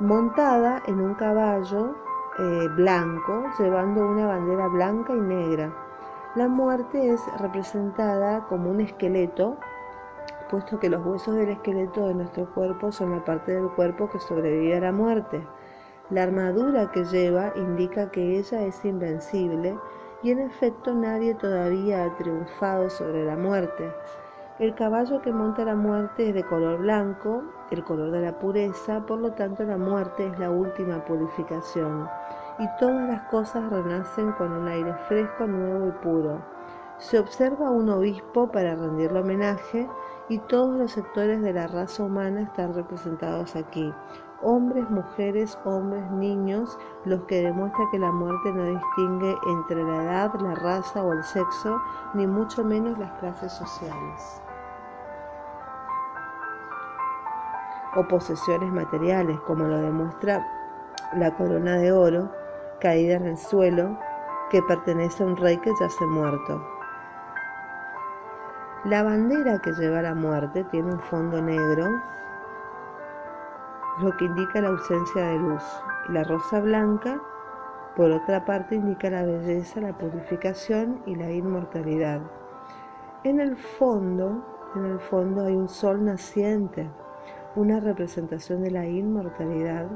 montada 0.00 0.82
en 0.88 1.00
un 1.00 1.14
caballo 1.14 1.94
eh, 2.36 2.68
blanco, 2.74 3.44
llevando 3.60 4.08
una 4.08 4.26
bandera 4.26 4.66
blanca 4.66 5.14
y 5.14 5.20
negra 5.20 5.81
la 6.34 6.48
muerte 6.48 7.12
es 7.12 7.20
representada 7.38 8.46
como 8.46 8.70
un 8.70 8.80
esqueleto, 8.80 9.58
puesto 10.50 10.80
que 10.80 10.88
los 10.88 11.04
huesos 11.04 11.34
del 11.34 11.50
esqueleto 11.50 12.08
de 12.08 12.14
nuestro 12.14 12.52
cuerpo 12.54 12.90
son 12.90 13.10
la 13.10 13.22
parte 13.22 13.52
del 13.52 13.68
cuerpo 13.72 14.08
que 14.08 14.18
sobrevive 14.18 14.78
a 14.78 14.80
la 14.80 14.92
muerte. 14.92 15.46
La 16.08 16.22
armadura 16.22 16.90
que 16.90 17.04
lleva 17.04 17.52
indica 17.54 18.10
que 18.10 18.38
ella 18.38 18.62
es 18.62 18.82
invencible 18.82 19.78
y 20.22 20.30
en 20.30 20.38
efecto 20.38 20.94
nadie 20.94 21.34
todavía 21.34 22.04
ha 22.04 22.16
triunfado 22.16 22.88
sobre 22.88 23.26
la 23.26 23.36
muerte. 23.36 23.92
El 24.58 24.74
caballo 24.74 25.22
que 25.22 25.32
monta 25.32 25.64
la 25.64 25.74
muerte 25.74 26.28
es 26.28 26.34
de 26.34 26.44
color 26.44 26.78
blanco, 26.78 27.42
el 27.70 27.82
color 27.84 28.10
de 28.10 28.20
la 28.20 28.38
pureza, 28.38 29.00
por 29.06 29.18
lo 29.18 29.32
tanto 29.32 29.64
la 29.64 29.78
muerte 29.78 30.26
es 30.26 30.38
la 30.38 30.50
última 30.50 31.02
purificación 31.06 32.06
y 32.58 32.68
todas 32.78 33.08
las 33.08 33.22
cosas 33.30 33.70
renacen 33.70 34.30
con 34.32 34.52
un 34.52 34.68
aire 34.68 34.92
fresco, 35.08 35.46
nuevo 35.46 35.88
y 35.88 35.92
puro. 36.04 36.44
Se 36.98 37.18
observa 37.18 37.70
un 37.70 37.88
obispo 37.88 38.52
para 38.52 38.74
rendirle 38.74 39.20
homenaje 39.20 39.88
y 40.28 40.38
todos 40.38 40.76
los 40.76 40.92
sectores 40.92 41.40
de 41.40 41.54
la 41.54 41.66
raza 41.66 42.04
humana 42.04 42.42
están 42.42 42.74
representados 42.74 43.56
aquí. 43.56 43.92
Hombres, 44.44 44.90
mujeres, 44.90 45.56
hombres, 45.64 46.02
niños, 46.10 46.76
los 47.04 47.22
que 47.24 47.42
demuestra 47.42 47.84
que 47.92 47.98
la 47.98 48.10
muerte 48.10 48.52
no 48.52 48.64
distingue 48.64 49.36
entre 49.46 49.84
la 49.84 50.02
edad, 50.02 50.34
la 50.40 50.54
raza 50.56 51.04
o 51.04 51.12
el 51.12 51.22
sexo, 51.22 51.80
ni 52.14 52.26
mucho 52.26 52.64
menos 52.64 52.98
las 52.98 53.12
clases 53.20 53.52
sociales. 53.52 54.42
O 57.94 58.08
posesiones 58.08 58.72
materiales, 58.72 59.38
como 59.40 59.64
lo 59.64 59.78
demuestra 59.78 60.44
la 61.14 61.34
corona 61.36 61.76
de 61.76 61.92
oro, 61.92 62.30
caída 62.80 63.16
en 63.16 63.26
el 63.26 63.36
suelo 63.36 63.96
que 64.50 64.60
pertenece 64.62 65.22
a 65.22 65.26
un 65.26 65.36
rey 65.36 65.56
que 65.58 65.70
ya 65.80 65.88
se 65.88 66.04
muerto. 66.06 66.60
La 68.84 69.04
bandera 69.04 69.60
que 69.60 69.72
lleva 69.72 70.02
la 70.02 70.14
muerte 70.14 70.64
tiene 70.64 70.94
un 70.94 71.00
fondo 71.00 71.40
negro, 71.40 72.02
lo 74.02 74.16
que 74.16 74.24
indica 74.26 74.60
la 74.60 74.68
ausencia 74.68 75.26
de 75.26 75.38
luz. 75.38 75.62
La 76.08 76.24
rosa 76.24 76.60
blanca, 76.60 77.20
por 77.96 78.10
otra 78.10 78.44
parte, 78.44 78.74
indica 78.74 79.10
la 79.10 79.24
belleza, 79.24 79.80
la 79.80 79.96
purificación 79.96 81.02
y 81.06 81.14
la 81.14 81.30
inmortalidad. 81.30 82.20
En 83.24 83.40
el 83.40 83.56
fondo, 83.56 84.44
en 84.74 84.84
el 84.86 85.00
fondo 85.00 85.44
hay 85.44 85.54
un 85.54 85.68
sol 85.68 86.04
naciente, 86.04 86.90
una 87.54 87.80
representación 87.80 88.62
de 88.62 88.70
la 88.70 88.86
inmortalidad 88.86 89.86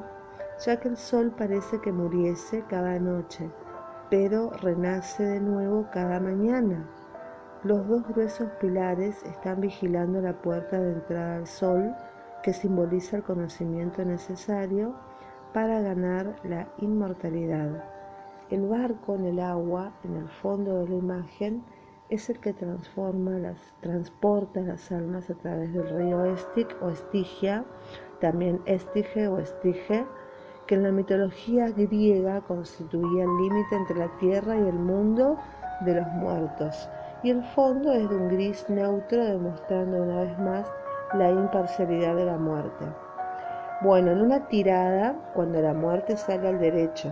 ya 0.64 0.79
que 0.79 0.88
el 0.88 0.97
sol 0.97 1.33
parece 1.37 1.81
que 1.81 1.92
muriese 1.92 2.64
cada 2.69 2.99
noche, 2.99 3.51
pero 4.11 4.51
renace 4.62 5.23
de 5.23 5.40
nuevo 5.40 5.87
cada 5.92 6.19
mañana. 6.21 6.88
Los 7.62 7.87
dos 7.88 8.07
gruesos 8.09 8.49
pilares 8.61 9.23
están 9.25 9.61
vigilando 9.61 10.21
la 10.21 10.33
puerta 10.33 10.79
de 10.79 10.92
entrada 10.92 11.37
al 11.37 11.47
sol, 11.47 11.95
que 12.46 12.52
simboliza 12.52 13.16
el 13.16 13.24
conocimiento 13.24 14.04
necesario 14.04 14.94
para 15.52 15.80
ganar 15.80 16.37
la 16.44 16.68
inmortalidad. 16.78 17.82
El 18.50 18.68
barco 18.68 19.16
en 19.16 19.24
el 19.24 19.40
agua, 19.40 19.90
en 20.04 20.14
el 20.14 20.28
fondo 20.28 20.78
de 20.78 20.90
la 20.90 20.94
imagen, 20.94 21.64
es 22.09 22.30
el 22.30 22.38
que 22.38 22.52
transporta 22.52 24.61
las 24.61 24.92
almas 24.92 25.28
a 25.28 25.35
través 25.35 25.74
del 25.74 25.88
río 25.88 26.24
Estic 26.24 26.68
o 26.80 26.90
Estigia, 26.90 27.64
también 28.20 28.61
Estige 28.64 29.26
o 29.26 29.40
Estige, 29.40 30.06
que 30.68 30.76
en 30.76 30.85
la 30.85 30.92
mitología 30.92 31.70
griega 31.70 32.42
constituía 32.42 33.24
el 33.24 33.37
límite 33.38 33.74
entre 33.74 33.96
la 33.96 34.18
tierra 34.18 34.56
y 34.56 34.68
el 34.68 34.78
mundo 34.78 35.37
de 35.80 35.96
los 35.96 36.06
muertos, 36.12 36.88
y 37.24 37.30
el 37.30 37.42
fondo 37.56 37.92
es 37.92 38.09
de 38.09 38.14
un 38.14 38.28
gris 38.28 38.70
neutro 38.70 39.24
demostrando 39.24 40.00
una 40.00 40.20
vez 40.20 40.38
más 40.38 40.70
la 41.14 41.31
imparcialidad 41.31 42.16
de 42.16 42.27
la 42.27 42.38
muerte. 42.38 42.85
Bueno, 43.81 44.12
en 44.12 44.23
una 44.23 44.49
tirada, 44.49 45.14
cuando 45.35 45.61
la 45.61 45.75
muerte 45.75 46.16
sale 46.16 46.49
al 46.49 46.59
derecho, 46.59 47.11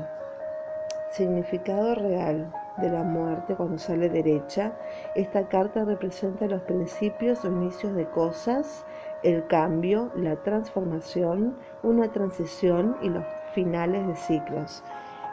significado 1.10 1.94
real 1.94 2.52
de 2.78 2.90
la 2.90 3.04
muerte 3.04 3.54
cuando 3.54 3.78
sale 3.78 4.08
derecha, 4.08 4.72
esta 5.14 5.48
carta 5.48 5.84
representa 5.84 6.46
los 6.46 6.62
principios 6.62 7.44
o 7.44 7.48
inicios 7.48 7.94
de 7.94 8.08
cosas, 8.08 8.84
el 9.22 9.46
cambio, 9.46 10.10
la 10.16 10.36
transformación, 10.36 11.56
una 11.82 12.10
transición 12.10 12.96
y 13.02 13.10
los 13.10 13.24
finales 13.54 14.06
de 14.06 14.16
ciclos. 14.16 14.82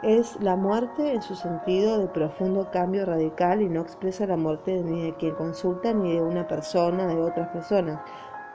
Es 0.02 0.40
la 0.40 0.56
muerte 0.56 1.14
en 1.14 1.22
su 1.22 1.34
sentido 1.34 1.98
de 1.98 2.08
profundo 2.08 2.68
cambio 2.72 3.06
radical 3.06 3.62
y 3.62 3.68
no 3.68 3.82
expresa 3.82 4.26
la 4.26 4.36
muerte 4.36 4.82
ni 4.82 5.02
de 5.02 5.14
quien 5.14 5.34
consulta 5.34 5.92
ni 5.92 6.14
de 6.14 6.22
una 6.22 6.46
persona, 6.46 7.06
de 7.06 7.20
otras 7.20 7.48
personas. 7.48 8.00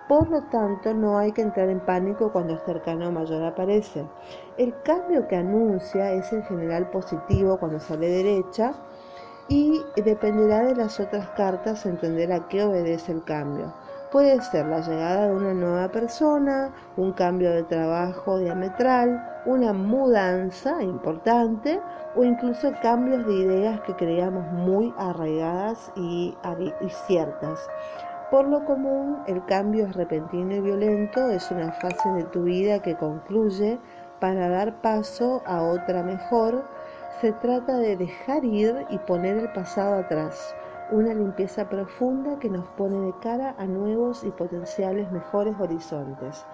Por 0.07 0.29
lo 0.29 0.41
tanto, 0.43 0.93
no 0.93 1.17
hay 1.17 1.33
que 1.33 1.41
entrar 1.41 1.67
en 1.67 1.81
pánico 1.81 2.31
cuando 2.31 2.53
el 2.53 2.59
cercano 2.59 3.11
mayor 3.11 3.43
aparece. 3.43 4.05
El 4.57 4.73
cambio 4.83 5.27
que 5.27 5.35
anuncia 5.35 6.13
es 6.13 6.31
en 6.31 6.43
general 6.43 6.89
positivo 6.91 7.57
cuando 7.57 7.79
sale 7.81 8.07
derecha 8.07 8.73
y 9.49 9.81
dependerá 9.97 10.63
de 10.63 10.75
las 10.75 10.99
otras 11.01 11.27
cartas 11.31 11.85
entender 11.85 12.31
a 12.31 12.47
qué 12.47 12.63
obedece 12.63 13.11
el 13.11 13.23
cambio. 13.25 13.73
Puede 14.11 14.41
ser 14.41 14.67
la 14.67 14.79
llegada 14.79 15.27
de 15.27 15.35
una 15.35 15.53
nueva 15.53 15.89
persona, 15.89 16.73
un 16.95 17.11
cambio 17.11 17.51
de 17.51 17.63
trabajo 17.63 18.39
diametral, 18.39 19.41
una 19.45 19.73
mudanza 19.73 20.81
importante 20.81 21.81
o 22.15 22.23
incluso 22.23 22.71
cambios 22.81 23.27
de 23.27 23.33
ideas 23.33 23.81
que 23.81 23.93
creíamos 23.95 24.49
muy 24.53 24.93
arraigadas 24.97 25.91
y, 25.97 26.37
ciertas. 27.05 27.67
Por 28.29 28.45
lo 28.45 28.65
común, 28.65 29.23
el 29.25 29.45
cambio 29.45 29.85
es 29.85 29.95
repentino 29.95 30.55
y 30.55 30.59
violento, 30.59 31.29
es 31.29 31.49
una 31.49 31.71
fase 31.71 32.09
de 32.09 32.23
tu 32.25 32.43
vida 32.43 32.81
que 32.81 32.95
concluye 32.95 33.79
para 34.19 34.49
dar 34.49 34.81
paso 34.81 35.41
a 35.45 35.61
otra 35.61 36.03
mejor. 36.03 36.65
Se 37.21 37.31
trata 37.31 37.77
de 37.77 37.95
dejar 37.95 38.43
ir 38.43 38.85
y 38.89 38.97
poner 38.97 39.37
el 39.37 39.53
pasado 39.53 39.95
atrás 39.95 40.53
una 40.91 41.13
limpieza 41.13 41.69
profunda 41.69 42.37
que 42.39 42.49
nos 42.49 42.65
pone 42.69 42.99
de 42.99 43.13
cara 43.21 43.55
a 43.57 43.65
nuevos 43.65 44.23
y 44.23 44.31
potenciales 44.31 45.11
mejores 45.11 45.55
horizontes. 45.59 46.45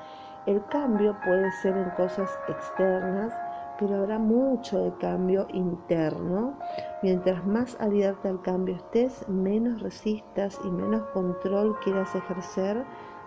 El 0.45 0.63
cambio 0.67 1.15
puede 1.23 1.51
ser 1.53 1.77
en 1.77 1.89
cosas 1.91 2.29
externas, 2.47 3.33
pero 3.79 3.95
habrá 3.95 4.19
mucho 4.19 4.79
de 4.79 4.93
cambio 4.97 5.47
interno. 5.49 6.57
Mientras 7.01 7.45
más 7.45 7.79
abierta 7.79 8.29
al 8.29 8.41
cambio 8.41 8.75
estés, 8.75 9.27
menos 9.27 9.81
resistas 9.81 10.59
y 10.63 10.71
menos 10.71 11.03
control 11.13 11.77
quieras 11.83 12.13
ejercer, 12.15 12.83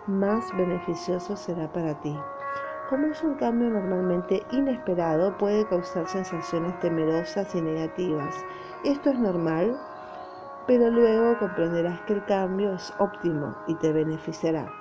más 0.07 0.45
beneficioso 0.55 1.35
será 1.35 1.71
para 1.71 1.99
ti. 2.01 2.17
Como 2.89 3.07
es 3.07 3.21
un 3.21 3.35
cambio 3.35 3.69
normalmente 3.69 4.41
inesperado, 4.51 5.37
puede 5.37 5.67
causar 5.67 6.07
sensaciones 6.07 6.79
temerosas 6.79 7.53
y 7.53 7.61
negativas. 7.61 8.33
Esto 8.85 9.09
es 9.09 9.19
normal, 9.19 9.77
pero 10.67 10.89
luego 10.89 11.37
comprenderás 11.39 11.99
que 12.01 12.13
el 12.13 12.25
cambio 12.25 12.73
es 12.73 12.93
óptimo 12.99 13.53
y 13.67 13.75
te 13.75 13.91
beneficiará. 13.91 14.71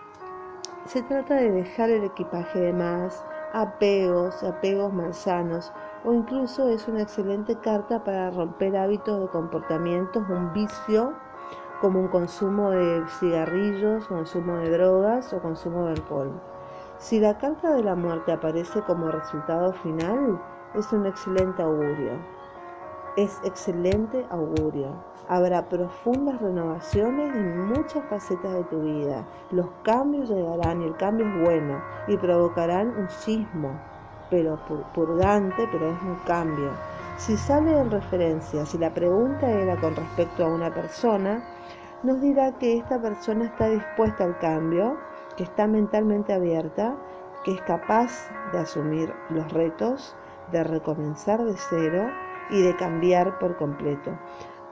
Se 0.84 1.02
trata 1.02 1.34
de 1.34 1.50
dejar 1.50 1.90
el 1.90 2.04
equipaje 2.04 2.60
de 2.60 2.72
más, 2.72 3.24
apegos, 3.52 4.42
apegos 4.42 4.92
malsanos, 4.92 5.72
o 6.04 6.12
incluso 6.12 6.68
es 6.68 6.86
una 6.88 7.02
excelente 7.02 7.56
carta 7.56 8.04
para 8.04 8.30
romper 8.30 8.76
hábitos 8.76 9.20
de 9.20 9.28
comportamientos, 9.28 10.22
un 10.28 10.52
vicio 10.52 11.14
como 11.80 12.00
un 12.00 12.08
consumo 12.08 12.70
de 12.70 13.02
cigarrillos, 13.18 14.06
consumo 14.06 14.56
de 14.58 14.70
drogas 14.70 15.32
o 15.32 15.40
consumo 15.40 15.84
de 15.84 15.92
alcohol. 15.92 16.32
Si 16.98 17.20
la 17.20 17.36
carta 17.36 17.74
de 17.74 17.82
la 17.82 17.94
muerte 17.94 18.32
aparece 18.32 18.80
como 18.82 19.10
resultado 19.10 19.72
final, 19.74 20.40
es 20.74 20.92
un 20.92 21.06
excelente 21.06 21.62
augurio. 21.62 22.35
Es 23.16 23.40
excelente 23.44 24.26
augurio. 24.28 24.88
Habrá 25.26 25.70
profundas 25.70 26.38
renovaciones 26.38 27.34
en 27.34 27.66
muchas 27.66 28.04
facetas 28.10 28.52
de 28.52 28.64
tu 28.64 28.82
vida. 28.82 29.24
Los 29.50 29.68
cambios 29.84 30.28
llegarán 30.28 30.82
y 30.82 30.84
el 30.84 30.96
cambio 30.98 31.26
es 31.26 31.40
bueno 31.42 31.82
y 32.08 32.18
provocarán 32.18 32.88
un 32.94 33.08
sismo. 33.08 33.70
pero 34.28 34.58
purgante, 34.92 35.66
pero 35.72 35.88
es 35.88 36.02
un 36.02 36.16
cambio. 36.26 36.72
Si 37.16 37.38
sale 37.38 37.78
en 37.78 37.90
referencia, 37.90 38.66
si 38.66 38.76
la 38.76 38.92
pregunta 38.92 39.48
era 39.48 39.80
con 39.80 39.96
respecto 39.96 40.44
a 40.44 40.48
una 40.48 40.74
persona, 40.74 41.42
nos 42.02 42.20
dirá 42.20 42.52
que 42.58 42.76
esta 42.76 43.00
persona 43.00 43.46
está 43.46 43.68
dispuesta 43.68 44.24
al 44.24 44.36
cambio, 44.40 44.98
que 45.36 45.44
está 45.44 45.66
mentalmente 45.66 46.34
abierta, 46.34 46.96
que 47.44 47.52
es 47.52 47.62
capaz 47.62 48.28
de 48.52 48.58
asumir 48.58 49.14
los 49.30 49.50
retos, 49.52 50.14
de 50.52 50.64
recomenzar 50.64 51.42
de 51.44 51.54
cero 51.56 52.10
y 52.50 52.62
de 52.62 52.76
cambiar 52.76 53.38
por 53.38 53.56
completo. 53.56 54.12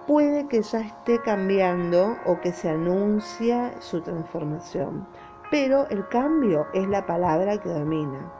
Puede 0.07 0.49
que 0.49 0.63
ya 0.63 0.81
esté 0.81 1.21
cambiando 1.23 2.17
o 2.27 2.41
que 2.41 2.53
se 2.53 2.69
anuncia 2.69 3.81
su 3.81 4.03
transformación, 4.03 5.07
pero 5.51 5.89
el 5.89 6.07
cambio 6.09 6.67
es 6.75 6.87
la 6.89 7.07
palabra 7.07 7.59
que 7.59 7.71
domina. 7.71 8.31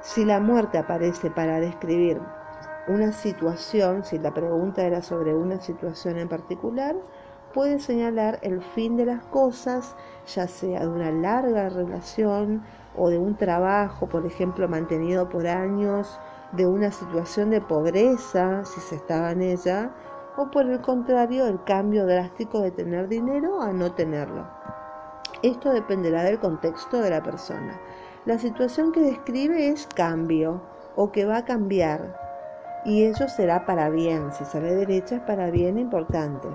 Si 0.00 0.24
la 0.24 0.38
muerte 0.38 0.78
aparece 0.78 1.30
para 1.30 1.58
describir 1.60 2.20
una 2.86 3.12
situación, 3.12 4.04
si 4.04 4.18
la 4.18 4.32
pregunta 4.32 4.82
era 4.82 5.02
sobre 5.02 5.34
una 5.34 5.60
situación 5.60 6.18
en 6.18 6.28
particular, 6.28 6.94
puede 7.54 7.78
señalar 7.78 8.38
el 8.42 8.62
fin 8.62 8.96
de 8.96 9.06
las 9.06 9.24
cosas, 9.24 9.96
ya 10.26 10.46
sea 10.46 10.80
de 10.80 10.88
una 10.88 11.10
larga 11.10 11.70
relación 11.70 12.62
o 12.96 13.08
de 13.08 13.18
un 13.18 13.36
trabajo, 13.36 14.08
por 14.08 14.26
ejemplo, 14.26 14.68
mantenido 14.68 15.28
por 15.28 15.46
años, 15.46 16.20
de 16.56 16.66
una 16.66 16.90
situación 16.90 17.50
de 17.50 17.60
pobreza, 17.60 18.64
si 18.64 18.80
se 18.80 18.96
estaba 18.96 19.32
en 19.32 19.42
ella, 19.42 19.90
o 20.36 20.50
por 20.50 20.66
el 20.66 20.80
contrario, 20.80 21.46
el 21.46 21.62
cambio 21.64 22.06
drástico 22.06 22.60
de 22.60 22.70
tener 22.70 23.08
dinero 23.08 23.60
a 23.60 23.72
no 23.72 23.92
tenerlo. 23.92 24.46
Esto 25.42 25.70
dependerá 25.72 26.22
del 26.22 26.38
contexto 26.38 27.00
de 27.00 27.10
la 27.10 27.22
persona. 27.22 27.80
La 28.24 28.38
situación 28.38 28.92
que 28.92 29.00
describe 29.00 29.68
es 29.68 29.86
cambio 29.86 30.62
o 30.96 31.12
que 31.12 31.26
va 31.26 31.38
a 31.38 31.44
cambiar 31.44 32.18
y 32.84 33.04
ello 33.04 33.28
será 33.28 33.64
para 33.64 33.90
bien, 33.90 34.32
si 34.32 34.44
sale 34.44 34.74
derecha 34.74 35.16
es 35.16 35.22
para 35.22 35.50
bien 35.50 35.78
importante 35.78 36.48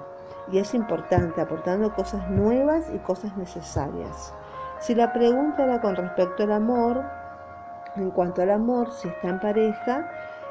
y 0.51 0.59
es 0.59 0.73
importante, 0.73 1.41
aportando 1.41 1.93
cosas 1.93 2.29
nuevas 2.29 2.89
y 2.93 2.99
cosas 2.99 3.35
necesarias. 3.37 4.33
Si 4.79 4.95
la 4.95 5.11
pregunta 5.13 5.63
era 5.63 5.81
con 5.81 5.95
respecto 5.95 6.43
al 6.43 6.53
amor, 6.53 7.03
en 7.95 8.11
cuanto 8.11 8.41
al 8.41 8.49
amor, 8.51 8.91
si 8.91 9.09
está 9.09 9.29
en 9.29 9.39
pareja, 9.39 10.07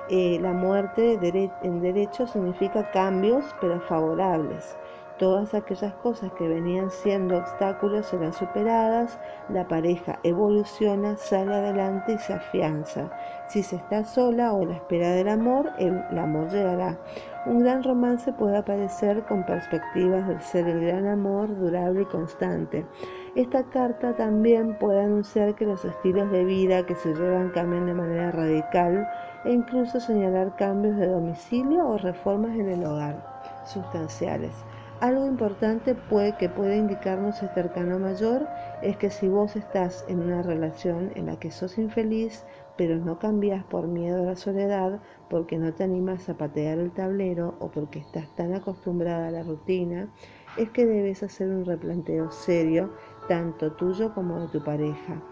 eh, 0.07 0.39
la 0.41 0.53
muerte 0.55 1.19
en 1.61 1.81
derecho 1.81 2.27
significa 2.27 2.91
cambios, 2.91 3.55
pero 3.61 3.81
favorables. 3.81 4.79
Todas 5.19 5.53
aquellas 5.53 5.95
cosas 5.95 6.31
que 6.35 6.47
venían 6.47 6.93
siendo 6.93 7.39
obstáculos 7.39 8.07
serán 8.07 8.33
superadas, 8.33 9.19
la 9.49 9.67
pareja 9.67 10.21
evoluciona, 10.23 11.17
sale 11.17 11.57
adelante 11.57 12.13
y 12.13 12.19
se 12.19 12.35
afianza. 12.35 13.11
Si 13.49 13.65
se 13.65 13.75
está 13.75 14.05
sola 14.05 14.53
o 14.53 14.65
la 14.65 14.75
espera 14.75 15.11
del 15.11 15.29
amor, 15.29 15.73
el, 15.77 16.17
amor 16.17 16.49
llegará. 16.51 17.01
Un 17.47 17.65
gran 17.65 17.83
romance 17.83 18.33
puede 18.33 18.59
aparecer 18.59 19.25
con 19.25 19.45
perspectivas 19.45 20.29
del 20.29 20.41
ser 20.41 20.69
el 20.69 20.87
gran 20.87 21.09
amor 21.09 21.49
durable 21.59 22.03
y 22.03 22.07
constante. 22.07 22.87
Esta 23.35 23.65
carta 23.65 24.15
también 24.15 24.79
puede 24.79 25.01
anunciar 25.01 25.57
que 25.57 25.67
los 25.67 25.85
estilos 25.85 26.31
de 26.31 26.45
vida 26.45 26.87
que 26.87 26.95
se 26.95 27.13
llevan 27.13 27.51
cambian 27.51 27.87
de 27.87 27.95
manera 27.95 28.31
radical 28.31 29.09
e 29.45 29.53
incluso 29.53 29.99
señalar 29.99 30.55
cambios 30.55 30.97
de 30.97 31.09
domicilio 31.09 31.89
o 31.89 31.99
reformas 31.99 32.57
en 32.57 32.69
el 32.69 32.85
hogar 32.85 33.17
sustanciales. 33.65 34.53
Algo 35.01 35.27
importante 35.27 35.95
que 36.41 36.49
puede 36.49 36.77
indicarnos 36.77 37.41
este 37.41 37.61
arcano 37.61 38.01
mayor 38.01 38.49
es 38.83 38.97
que 38.97 39.11
si 39.11 39.29
vos 39.29 39.55
estás 39.55 40.05
en 40.09 40.19
una 40.19 40.43
relación 40.43 41.13
en 41.15 41.27
la 41.27 41.39
que 41.39 41.53
sos 41.53 41.79
infeliz, 41.79 42.45
pero 42.77 42.97
no 42.97 43.17
cambias 43.21 43.63
por 43.63 43.87
miedo 43.87 44.23
a 44.23 44.27
la 44.27 44.35
soledad, 44.35 45.01
porque 45.31 45.57
no 45.57 45.73
te 45.73 45.85
animas 45.85 46.29
a 46.29 46.37
patear 46.37 46.79
el 46.79 46.91
tablero 46.91 47.55
o 47.61 47.71
porque 47.71 48.01
estás 48.01 48.29
tan 48.35 48.55
acostumbrada 48.55 49.29
a 49.29 49.31
la 49.31 49.45
rutina, 49.45 50.13
es 50.57 50.71
que 50.71 50.85
debes 50.85 51.23
hacer 51.23 51.49
un 51.49 51.65
replanteo 51.65 52.33
serio, 52.33 52.91
tanto 53.29 53.71
tuyo 53.75 54.13
como 54.15 54.41
de 54.41 54.49
tu 54.49 54.65
pareja. 54.65 55.23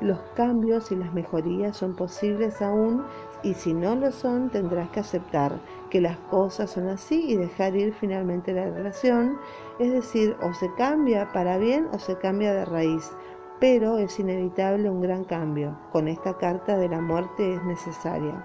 Los 0.00 0.20
cambios 0.36 0.92
y 0.92 0.96
las 0.96 1.12
mejorías 1.12 1.76
son 1.76 1.96
posibles 1.96 2.62
aún 2.62 3.02
y 3.42 3.54
si 3.54 3.74
no 3.74 3.96
lo 3.96 4.12
son 4.12 4.50
tendrás 4.50 4.90
que 4.90 5.00
aceptar 5.00 5.52
que 5.90 6.00
las 6.00 6.16
cosas 6.30 6.70
son 6.70 6.88
así 6.88 7.24
y 7.28 7.36
dejar 7.36 7.76
ir 7.76 7.92
finalmente 7.94 8.52
la 8.52 8.70
relación, 8.70 9.38
es 9.78 9.92
decir, 9.92 10.36
o 10.42 10.52
se 10.54 10.72
cambia 10.74 11.32
para 11.32 11.58
bien 11.58 11.88
o 11.92 11.98
se 11.98 12.16
cambia 12.18 12.52
de 12.52 12.64
raíz, 12.64 13.12
pero 13.60 13.98
es 13.98 14.18
inevitable 14.18 14.90
un 14.90 15.00
gran 15.00 15.24
cambio. 15.24 15.78
Con 15.92 16.08
esta 16.08 16.36
carta 16.36 16.76
de 16.76 16.88
la 16.88 17.00
muerte 17.00 17.54
es 17.54 17.62
necesaria. 17.64 18.44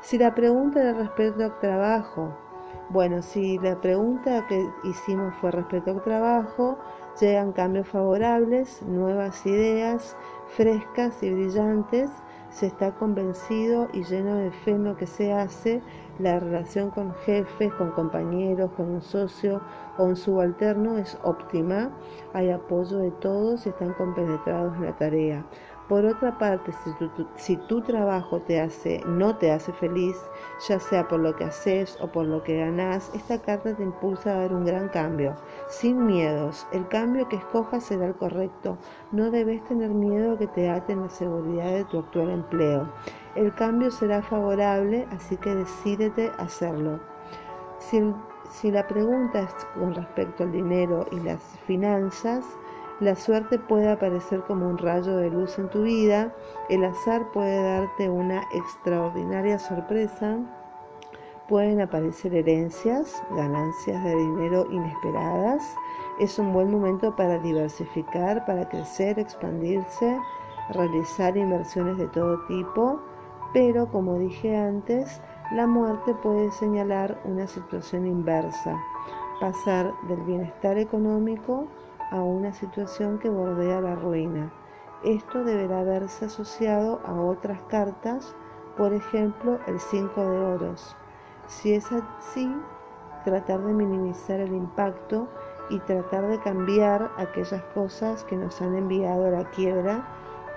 Si 0.00 0.18
la 0.18 0.34
pregunta 0.34 0.80
era 0.80 0.92
respecto 0.92 1.44
al 1.44 1.58
trabajo, 1.58 2.32
bueno, 2.90 3.20
si 3.22 3.58
la 3.58 3.80
pregunta 3.80 4.46
que 4.46 4.64
hicimos 4.84 5.34
fue 5.40 5.50
respecto 5.50 5.90
al 5.90 6.02
trabajo, 6.02 6.78
llegan 7.20 7.52
cambios 7.52 7.88
favorables, 7.88 8.82
nuevas 8.82 9.44
ideas 9.44 10.16
frescas 10.56 11.20
y 11.22 11.30
brillantes, 11.30 12.10
se 12.50 12.66
está 12.66 12.92
convencido 12.92 13.88
y 13.92 14.04
lleno 14.04 14.36
de 14.36 14.50
fe 14.50 14.72
en 14.72 14.84
lo 14.84 14.96
que 14.96 15.06
se 15.06 15.32
hace, 15.32 15.82
la 16.18 16.40
relación 16.40 16.90
con 16.90 17.14
jefes, 17.24 17.72
con 17.74 17.90
compañeros, 17.90 18.70
con 18.76 18.90
un 18.90 19.02
socio 19.02 19.60
o 19.98 20.04
un 20.04 20.16
subalterno 20.16 20.98
es 20.98 21.18
óptima, 21.22 21.90
hay 22.32 22.50
apoyo 22.50 22.98
de 22.98 23.10
todos 23.12 23.66
y 23.66 23.70
están 23.70 23.92
compenetrados 23.94 24.74
en 24.76 24.84
la 24.84 24.96
tarea. 24.96 25.44
Por 25.88 26.04
otra 26.04 26.36
parte, 26.36 26.72
si 27.36 27.56
tu, 27.56 27.80
trabajo 27.80 28.40
te 28.40 28.60
hace, 28.60 29.00
no 29.06 29.36
te 29.36 29.52
hace 29.52 29.72
feliz, 29.72 30.16
ya 30.68 30.80
sea 30.80 31.06
por 31.06 31.20
lo 31.20 31.36
que 31.36 31.44
haces 31.44 31.96
o 32.00 32.08
por 32.08 32.26
lo 32.26 32.42
que 32.42 32.58
ganas, 32.58 33.12
esta 33.14 33.40
carta 33.40 33.72
te 33.72 33.84
impulsa 33.84 34.32
a 34.32 34.40
dar 34.40 34.52
un 34.52 34.64
gran 34.64 34.88
cambio, 34.88 35.36
sin 35.68 36.04
miedos. 36.04 36.66
El 36.72 36.88
cambio 36.88 37.28
que 37.28 37.36
escojas 37.36 37.84
será 37.84 38.06
el 38.06 38.16
correcto. 38.16 38.78
No 39.12 39.30
debes 39.30 39.62
tener 39.66 39.90
miedo 39.90 40.36
que 40.36 40.48
te 40.48 40.68
aten 40.68 41.02
la 41.02 41.08
seguridad 41.08 41.70
de 41.70 41.84
tu 41.84 42.00
actual 42.00 42.30
empleo. 42.30 42.88
El 43.36 43.52
cambio 43.52 43.90
será 43.90 44.22
favorable, 44.22 45.06
así 45.12 45.36
que 45.36 45.54
decídete 45.54 46.32
hacerlo. 46.38 46.98
Si, 47.78 48.00
si 48.50 48.70
la 48.70 48.86
pregunta 48.86 49.40
es 49.40 49.54
con 49.74 49.94
respecto 49.94 50.44
al 50.44 50.52
dinero 50.52 51.06
y 51.12 51.20
las 51.20 51.42
finanzas, 51.66 52.46
la 53.00 53.14
suerte 53.14 53.58
puede 53.58 53.90
aparecer 53.90 54.40
como 54.44 54.66
un 54.66 54.78
rayo 54.78 55.18
de 55.18 55.28
luz 55.28 55.58
en 55.58 55.68
tu 55.68 55.82
vida, 55.82 56.32
el 56.70 56.82
azar 56.82 57.30
puede 57.32 57.62
darte 57.62 58.08
una 58.08 58.42
extraordinaria 58.54 59.58
sorpresa, 59.58 60.38
pueden 61.46 61.82
aparecer 61.82 62.34
herencias, 62.34 63.22
ganancias 63.32 64.02
de 64.02 64.16
dinero 64.16 64.66
inesperadas, 64.70 65.62
es 66.20 66.38
un 66.38 66.54
buen 66.54 66.70
momento 66.70 67.14
para 67.14 67.38
diversificar, 67.40 68.46
para 68.46 68.66
crecer, 68.66 69.18
expandirse, 69.18 70.18
realizar 70.70 71.36
inversiones 71.36 71.98
de 71.98 72.06
todo 72.08 72.38
tipo, 72.46 72.98
pero 73.52 73.88
como 73.90 74.18
dije 74.18 74.56
antes, 74.56 75.20
la 75.52 75.66
muerte 75.66 76.14
puede 76.22 76.50
señalar 76.52 77.20
una 77.24 77.46
situación 77.46 78.06
inversa, 78.06 78.76
pasar 79.40 79.92
del 80.08 80.20
bienestar 80.22 80.78
económico 80.78 81.66
a 82.10 82.20
una 82.20 82.52
situación 82.52 83.18
que 83.18 83.28
bordea 83.28 83.80
la 83.80 83.94
ruina. 83.94 84.52
Esto 85.04 85.44
deberá 85.44 85.84
verse 85.84 86.24
asociado 86.24 87.00
a 87.04 87.20
otras 87.20 87.60
cartas, 87.68 88.34
por 88.76 88.92
ejemplo 88.92 89.58
el 89.66 89.78
5 89.78 90.20
de 90.20 90.38
oros. 90.38 90.96
Si 91.46 91.74
es 91.74 91.86
así, 91.92 92.50
tratar 93.24 93.62
de 93.62 93.72
minimizar 93.72 94.40
el 94.40 94.54
impacto 94.54 95.28
y 95.70 95.78
tratar 95.80 96.26
de 96.28 96.38
cambiar 96.40 97.10
aquellas 97.16 97.62
cosas 97.74 98.24
que 98.24 98.36
nos 98.36 98.60
han 98.62 98.76
enviado 98.76 99.26
a 99.26 99.30
la 99.30 99.50
quiebra, 99.50 100.06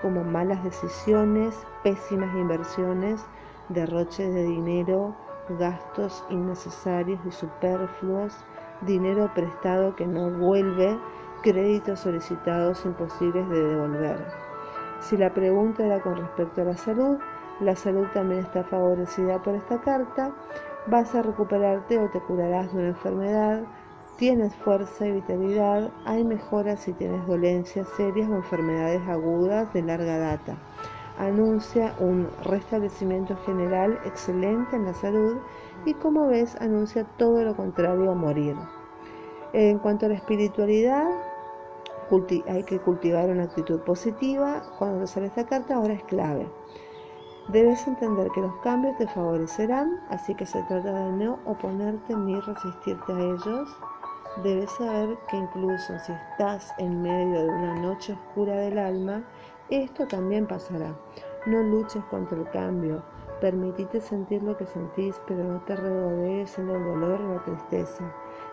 como 0.02 0.24
malas 0.24 0.62
decisiones, 0.64 1.66
pésimas 1.82 2.34
inversiones, 2.34 3.26
derroches 3.68 4.32
de 4.34 4.42
dinero, 4.44 5.14
gastos 5.58 6.24
innecesarios 6.30 7.20
y 7.26 7.30
superfluos, 7.30 8.44
dinero 8.82 9.30
prestado 9.34 9.94
que 9.96 10.06
no 10.06 10.30
vuelve 10.30 10.98
créditos 11.42 12.00
solicitados 12.00 12.84
imposibles 12.84 13.48
de 13.48 13.62
devolver. 13.62 14.26
Si 15.00 15.16
la 15.16 15.32
pregunta 15.32 15.84
era 15.84 16.00
con 16.00 16.16
respecto 16.16 16.62
a 16.62 16.64
la 16.64 16.76
salud, 16.76 17.18
la 17.60 17.74
salud 17.74 18.06
también 18.12 18.40
está 18.40 18.64
favorecida 18.64 19.42
por 19.42 19.54
esta 19.54 19.80
carta. 19.80 20.32
Vas 20.86 21.14
a 21.14 21.22
recuperarte 21.22 21.98
o 21.98 22.08
te 22.10 22.20
curarás 22.20 22.72
de 22.72 22.78
una 22.78 22.88
enfermedad. 22.88 23.64
Tienes 24.20 24.54
fuerza 24.54 25.06
y 25.06 25.12
vitalidad. 25.12 25.90
Hay 26.04 26.24
mejoras 26.24 26.80
si 26.80 26.92
tienes 26.92 27.26
dolencias 27.26 27.88
serias 27.96 28.28
o 28.28 28.34
enfermedades 28.34 29.00
agudas 29.08 29.72
de 29.72 29.80
larga 29.80 30.18
data. 30.18 30.58
Anuncia 31.18 31.94
un 31.98 32.28
restablecimiento 32.44 33.34
general 33.46 33.98
excelente 34.04 34.76
en 34.76 34.84
la 34.84 34.92
salud 34.92 35.38
y 35.86 35.94
como 35.94 36.26
ves 36.26 36.54
anuncia 36.60 37.04
todo 37.16 37.42
lo 37.42 37.56
contrario 37.56 38.10
a 38.10 38.14
morir. 38.14 38.56
En 39.54 39.78
cuanto 39.78 40.04
a 40.04 40.10
la 40.10 40.16
espiritualidad, 40.16 41.08
hay 42.46 42.64
que 42.64 42.78
cultivar 42.78 43.30
una 43.30 43.44
actitud 43.44 43.80
positiva. 43.80 44.62
Cuando 44.78 45.06
sale 45.06 45.28
esta 45.28 45.46
carta, 45.46 45.76
ahora 45.76 45.94
es 45.94 46.04
clave. 46.04 46.46
Debes 47.48 47.86
entender 47.86 48.28
que 48.34 48.42
los 48.42 48.54
cambios 48.56 48.98
te 48.98 49.08
favorecerán, 49.08 49.98
así 50.10 50.34
que 50.34 50.44
se 50.44 50.62
trata 50.64 50.92
de 50.92 51.12
no 51.12 51.38
oponerte 51.46 52.14
ni 52.14 52.38
resistirte 52.38 53.12
a 53.14 53.18
ellos. 53.18 53.80
Debes 54.36 54.70
saber 54.70 55.18
que 55.28 55.36
incluso 55.36 55.98
si 55.98 56.12
estás 56.12 56.72
en 56.78 57.02
medio 57.02 57.42
de 57.42 57.48
una 57.48 57.74
noche 57.74 58.12
oscura 58.12 58.54
del 58.54 58.78
alma, 58.78 59.24
esto 59.68 60.06
también 60.06 60.46
pasará. 60.46 60.94
No 61.46 61.62
luches 61.62 62.04
contra 62.04 62.38
el 62.38 62.48
cambio. 62.50 63.02
Permitite 63.40 64.00
sentir 64.00 64.42
lo 64.42 64.56
que 64.56 64.66
sentís, 64.66 65.20
pero 65.26 65.42
no 65.42 65.60
te 65.60 65.74
regodees 65.74 66.58
en 66.58 66.70
el 66.70 66.84
dolor 66.84 67.20
o 67.20 67.34
la 67.34 67.44
tristeza. 67.44 68.04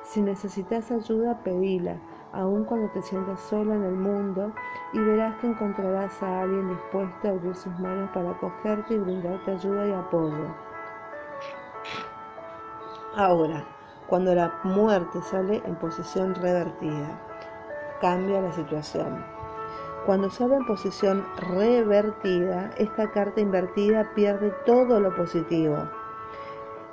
Si 0.03 0.21
necesitas 0.21 0.91
ayuda, 0.91 1.43
pedila 1.43 1.99
aun 2.33 2.65
cuando 2.65 2.89
te 2.89 3.01
sientas 3.01 3.39
sola 3.39 3.75
en 3.75 3.83
el 3.83 3.95
mundo, 3.95 4.51
y 4.93 4.99
verás 4.99 5.35
que 5.37 5.47
encontrarás 5.47 6.21
a 6.21 6.41
alguien 6.41 6.69
dispuesto 6.69 7.27
a 7.27 7.31
abrir 7.31 7.55
sus 7.55 7.79
manos 7.79 8.09
para 8.13 8.31
acogerte 8.31 8.93
y 8.93 8.99
brindarte 8.99 9.51
ayuda 9.51 9.87
y 9.87 9.93
apoyo. 9.93 10.55
Ahora, 13.15 13.65
cuando 14.07 14.33
la 14.33 14.59
muerte 14.63 15.21
sale 15.21 15.61
en 15.65 15.75
posición 15.75 16.35
revertida, 16.35 17.21
cambia 18.01 18.41
la 18.41 18.51
situación. 18.51 19.23
Cuando 20.05 20.29
sale 20.29 20.55
en 20.55 20.65
posición 20.65 21.25
revertida, 21.37 22.71
esta 22.77 23.11
carta 23.11 23.41
invertida 23.41 24.11
pierde 24.15 24.53
todo 24.65 24.99
lo 24.99 25.15
positivo 25.15 25.89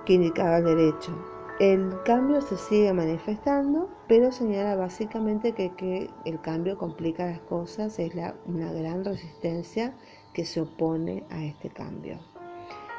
que 0.05 0.15
indicaba 0.15 0.59
el 0.59 0.65
derecho 0.65 1.35
el 1.61 2.03
cambio 2.05 2.41
se 2.41 2.57
sigue 2.57 2.93
manifestando, 2.93 3.89
pero 4.09 4.33
señala 4.33 4.75
básicamente 4.75 5.53
que, 5.53 6.11
el 6.25 6.41
cambio 6.41 6.77
complica 6.77 7.27
las 7.27 7.39
cosas, 7.43 7.97
es 8.01 8.13
una 8.47 8.73
gran 8.73 9.05
resistencia 9.05 9.95
que 10.33 10.47
se 10.47 10.63
opone 10.63 11.23
a 11.31 11.45
este 11.45 11.71
cambio. 11.71 12.19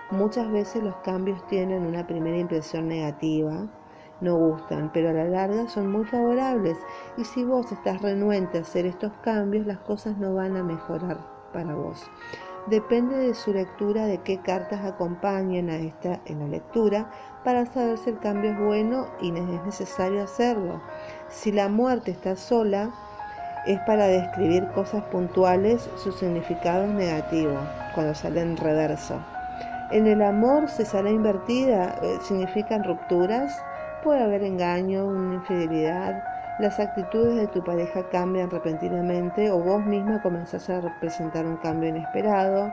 Muchas 0.10 0.50
veces 0.50 0.82
los 0.82 0.96
cambios 0.98 1.46
tienen 1.48 1.86
una 1.86 2.08
primera 2.08 2.38
impresión 2.38 2.88
negativa, 2.88 3.68
no 4.22 4.36
gustan, 4.36 4.92
pero 4.94 5.10
a 5.10 5.14
la 5.14 5.26
larga 5.26 5.68
son 5.68 5.92
muy 5.92 6.06
favorables 6.06 6.78
y 7.18 7.26
si 7.26 7.44
vos 7.44 7.72
estás 7.72 8.02
renuente 8.02 8.58
a 8.58 8.62
hacer 8.62 8.86
estos 8.86 9.12
cambios, 9.24 9.66
las 9.66 9.80
cosas 9.80 10.18
no 10.18 10.34
van 10.34 10.56
a 10.58 10.64
mejorar 10.64 11.18
para 11.54 11.74
vos. 11.76 12.10
Depende 12.68 13.16
de 13.16 13.36
su 13.36 13.54
lectura 13.54 14.08
de 14.08 14.18
qué 14.20 14.40
cartas 14.40 14.84
acompañan 14.84 15.70
a 15.70 15.78
esta 15.78 16.20
en 16.26 16.40
la 16.40 16.48
lectura 16.48 17.12
para 17.44 17.66
saber 17.68 17.98
si 18.00 18.10
el 18.10 18.20
cambio 18.20 18.52
es 18.52 18.60
bueno 18.60 19.08
y 19.22 19.30
es 19.30 19.64
necesario 19.66 20.24
hacerlo. 20.24 20.82
Si 21.30 21.52
la 21.52 21.70
muerte 21.70 22.10
está 22.10 22.36
sola, 22.36 22.92
es 23.68 23.80
para 23.82 24.08
describir 24.08 24.68
cosas 24.74 25.04
puntuales, 25.06 25.90
su 25.98 26.12
significado 26.12 26.86
es 26.86 26.90
negativo, 26.90 27.56
cuando 27.94 28.16
sale 28.16 28.42
en 28.42 28.58
reverso. 28.58 29.20
En 29.92 30.08
el 30.08 30.24
amor, 30.24 30.68
si 30.68 30.86
sale 30.86 31.12
invertida, 31.12 32.00
eh, 32.02 32.18
significan 32.22 32.84
rupturas, 32.84 33.56
puede 34.06 34.24
haber 34.24 34.44
engaño, 34.44 35.08
una 35.08 35.34
infidelidad, 35.34 36.24
las 36.60 36.80
actitudes 36.80 37.38
de 37.38 37.48
tu 37.48 37.64
pareja 37.64 38.08
cambian 38.12 38.52
repentinamente 38.52 39.50
o 39.50 39.58
vos 39.58 39.84
misma 39.84 40.22
comenzás 40.22 40.70
a 40.70 40.80
representar 40.80 41.44
un 41.48 41.58
cambio 41.58 41.90
inesperado. 41.90 42.72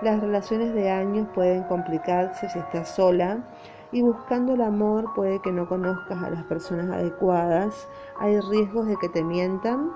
Las 0.00 0.20
relaciones 0.22 0.72
de 0.72 0.90
años 0.90 1.28
pueden 1.34 1.64
complicarse 1.64 2.48
si 2.48 2.58
estás 2.58 2.88
sola 2.88 3.38
y 3.92 4.00
buscando 4.00 4.54
el 4.54 4.62
amor 4.62 5.12
puede 5.14 5.42
que 5.42 5.52
no 5.52 5.68
conozcas 5.68 6.22
a 6.22 6.30
las 6.30 6.42
personas 6.44 6.90
adecuadas. 6.90 7.86
Hay 8.18 8.40
riesgos 8.40 8.86
de 8.86 8.96
que 8.96 9.10
te 9.10 9.22
mientan 9.22 9.90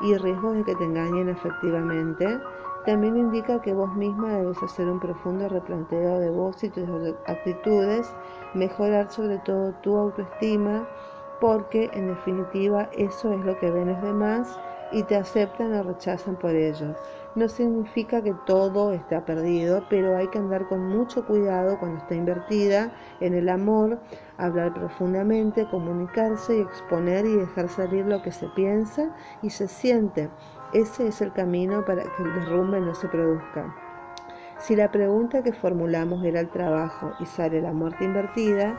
y 0.00 0.16
riesgos 0.16 0.56
de 0.56 0.64
que 0.64 0.74
te 0.74 0.84
engañen 0.84 1.28
efectivamente. 1.28 2.40
También 2.86 3.18
indica 3.18 3.60
que 3.60 3.74
vos 3.74 3.94
misma 3.94 4.38
debes 4.38 4.62
hacer 4.62 4.88
un 4.88 5.00
profundo 5.00 5.48
replanteo 5.50 6.18
de 6.18 6.30
vos 6.30 6.64
y 6.64 6.70
tus 6.70 6.88
actitudes, 7.26 8.14
mejorar 8.54 9.10
sobre 9.10 9.38
todo 9.38 9.72
tu 9.82 9.96
autoestima 9.96 10.88
porque 11.40 11.90
en 11.92 12.08
definitiva 12.08 12.88
eso 12.92 13.32
es 13.32 13.44
lo 13.44 13.58
que 13.58 13.70
ven 13.70 13.88
los 13.88 14.00
demás 14.02 14.58
y 14.92 15.02
te 15.02 15.16
aceptan 15.16 15.74
o 15.74 15.82
rechazan 15.82 16.36
por 16.36 16.50
ello. 16.50 16.94
No 17.34 17.48
significa 17.48 18.22
que 18.22 18.32
todo 18.46 18.92
está 18.92 19.24
perdido, 19.24 19.84
pero 19.90 20.16
hay 20.16 20.28
que 20.28 20.38
andar 20.38 20.68
con 20.68 20.86
mucho 20.86 21.26
cuidado 21.26 21.78
cuando 21.80 21.98
está 21.98 22.14
invertida 22.14 22.92
en 23.20 23.34
el 23.34 23.48
amor, 23.48 23.98
hablar 24.36 24.72
profundamente, 24.72 25.68
comunicarse 25.68 26.58
y 26.58 26.60
exponer 26.60 27.26
y 27.26 27.36
dejar 27.36 27.68
salir 27.68 28.06
lo 28.06 28.22
que 28.22 28.30
se 28.30 28.48
piensa 28.50 29.10
y 29.42 29.50
se 29.50 29.66
siente. 29.66 30.30
Ese 30.72 31.08
es 31.08 31.20
el 31.20 31.32
camino 31.32 31.84
para 31.84 32.04
que 32.04 32.22
el 32.22 32.32
derrumbe 32.34 32.80
no 32.80 32.94
se 32.94 33.08
produzca. 33.08 33.83
Si 34.64 34.76
la 34.76 34.90
pregunta 34.90 35.42
que 35.42 35.52
formulamos 35.52 36.24
era 36.24 36.40
el 36.40 36.48
trabajo 36.48 37.16
y 37.18 37.26
sale 37.26 37.60
la 37.60 37.74
muerte 37.74 38.04
invertida, 38.04 38.78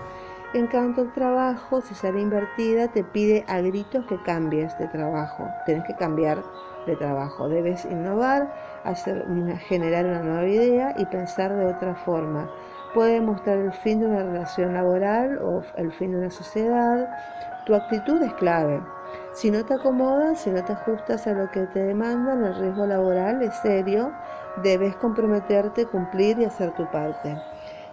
en 0.52 0.68
cuanto 0.68 1.02
al 1.02 1.12
trabajo, 1.12 1.80
si 1.82 1.94
sale 1.94 2.20
invertida, 2.22 2.88
te 2.88 3.04
pide 3.04 3.46
a 3.48 3.62
gritos 3.62 4.06
que 4.06 4.20
cambies 4.24 4.80
de 4.80 4.88
trabajo. 4.88 5.54
Tienes 5.64 5.84
que 5.84 5.94
cambiar 5.94 6.44
de 6.88 6.96
trabajo. 6.96 7.50
Debes 7.50 7.86
innovar, 7.86 8.50
hacer 8.84 9.26
generar 9.60 10.08
una 10.08 10.24
nueva 10.24 10.48
idea 10.48 10.92
y 10.98 11.06
pensar 11.06 11.56
de 11.56 11.68
otra 11.68 11.94
forma. 11.94 12.50
Puede 12.92 13.22
mostrar 13.22 13.60
el 13.60 13.72
fin 13.72 14.00
de 14.00 14.08
una 14.08 14.24
relación 14.24 14.74
laboral 14.74 15.38
o 15.40 15.62
el 15.78 15.92
fin 15.92 16.10
de 16.14 16.18
una 16.18 16.32
sociedad. 16.32 17.08
Tu 17.64 17.76
actitud 17.76 18.24
es 18.24 18.34
clave. 18.34 18.82
Si 19.32 19.52
no 19.52 19.64
te 19.66 19.74
acomodas, 19.76 20.40
si 20.40 20.50
no 20.52 20.64
te 20.64 20.74
ajustas 20.74 21.28
a 21.28 21.34
lo 21.34 21.52
que 21.52 21.68
te 21.68 21.80
demandan, 21.80 22.44
el 22.44 22.56
riesgo 22.56 22.88
laboral 22.88 23.42
es 23.44 23.56
serio. 23.56 24.14
Debes 24.56 24.95
comprometerte, 24.97 25.88
cumplir 25.88 26.39
y 26.39 26.45
hacer 26.45 26.72
tu 26.74 26.89
parte. 26.89 27.43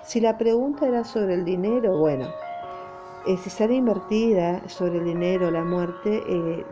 Si 0.01 0.21
la 0.21 0.39
pregunta 0.39 0.87
era 0.89 1.05
sobre 1.05 1.35
el 1.35 1.45
dinero, 1.45 1.97
bueno, 1.97 2.37
eh, 3.25 3.37
si 3.39 3.51
sale 3.51 3.75
invertida 3.75 4.69
sobre 4.69 4.99
el 4.99 5.05
dinero, 5.05 5.51
la 5.51 5.65
muerte, 5.65 6.25
eh, 6.61 6.67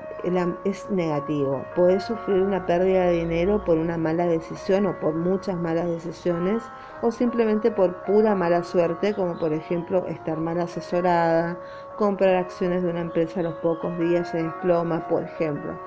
es 0.64 0.90
negativo. 0.90 1.70
Puedes 1.74 2.04
sufrir 2.04 2.42
una 2.42 2.66
pérdida 2.66 3.06
de 3.06 3.12
dinero 3.18 3.64
por 3.64 3.78
una 3.78 3.98
mala 3.98 4.26
decisión 4.26 4.86
o 4.86 4.98
por 5.00 5.14
muchas 5.16 5.58
malas 5.58 5.88
decisiones 5.88 6.72
o 7.00 7.10
simplemente 7.12 7.70
por 7.72 8.02
pura 8.04 8.34
mala 8.34 8.64
suerte, 8.64 9.14
como 9.14 9.38
por 9.38 9.52
ejemplo 9.52 10.06
estar 10.06 10.40
mal 10.40 10.60
asesorada, 10.60 11.60
comprar 11.94 12.36
acciones 12.36 12.82
de 12.82 12.90
una 12.90 13.00
empresa 13.02 13.40
a 13.40 13.42
los 13.44 13.56
pocos 13.56 13.98
días 13.98 14.28
se 14.30 14.42
desploma, 14.42 15.06
por 15.08 15.24
ejemplo. 15.24 15.80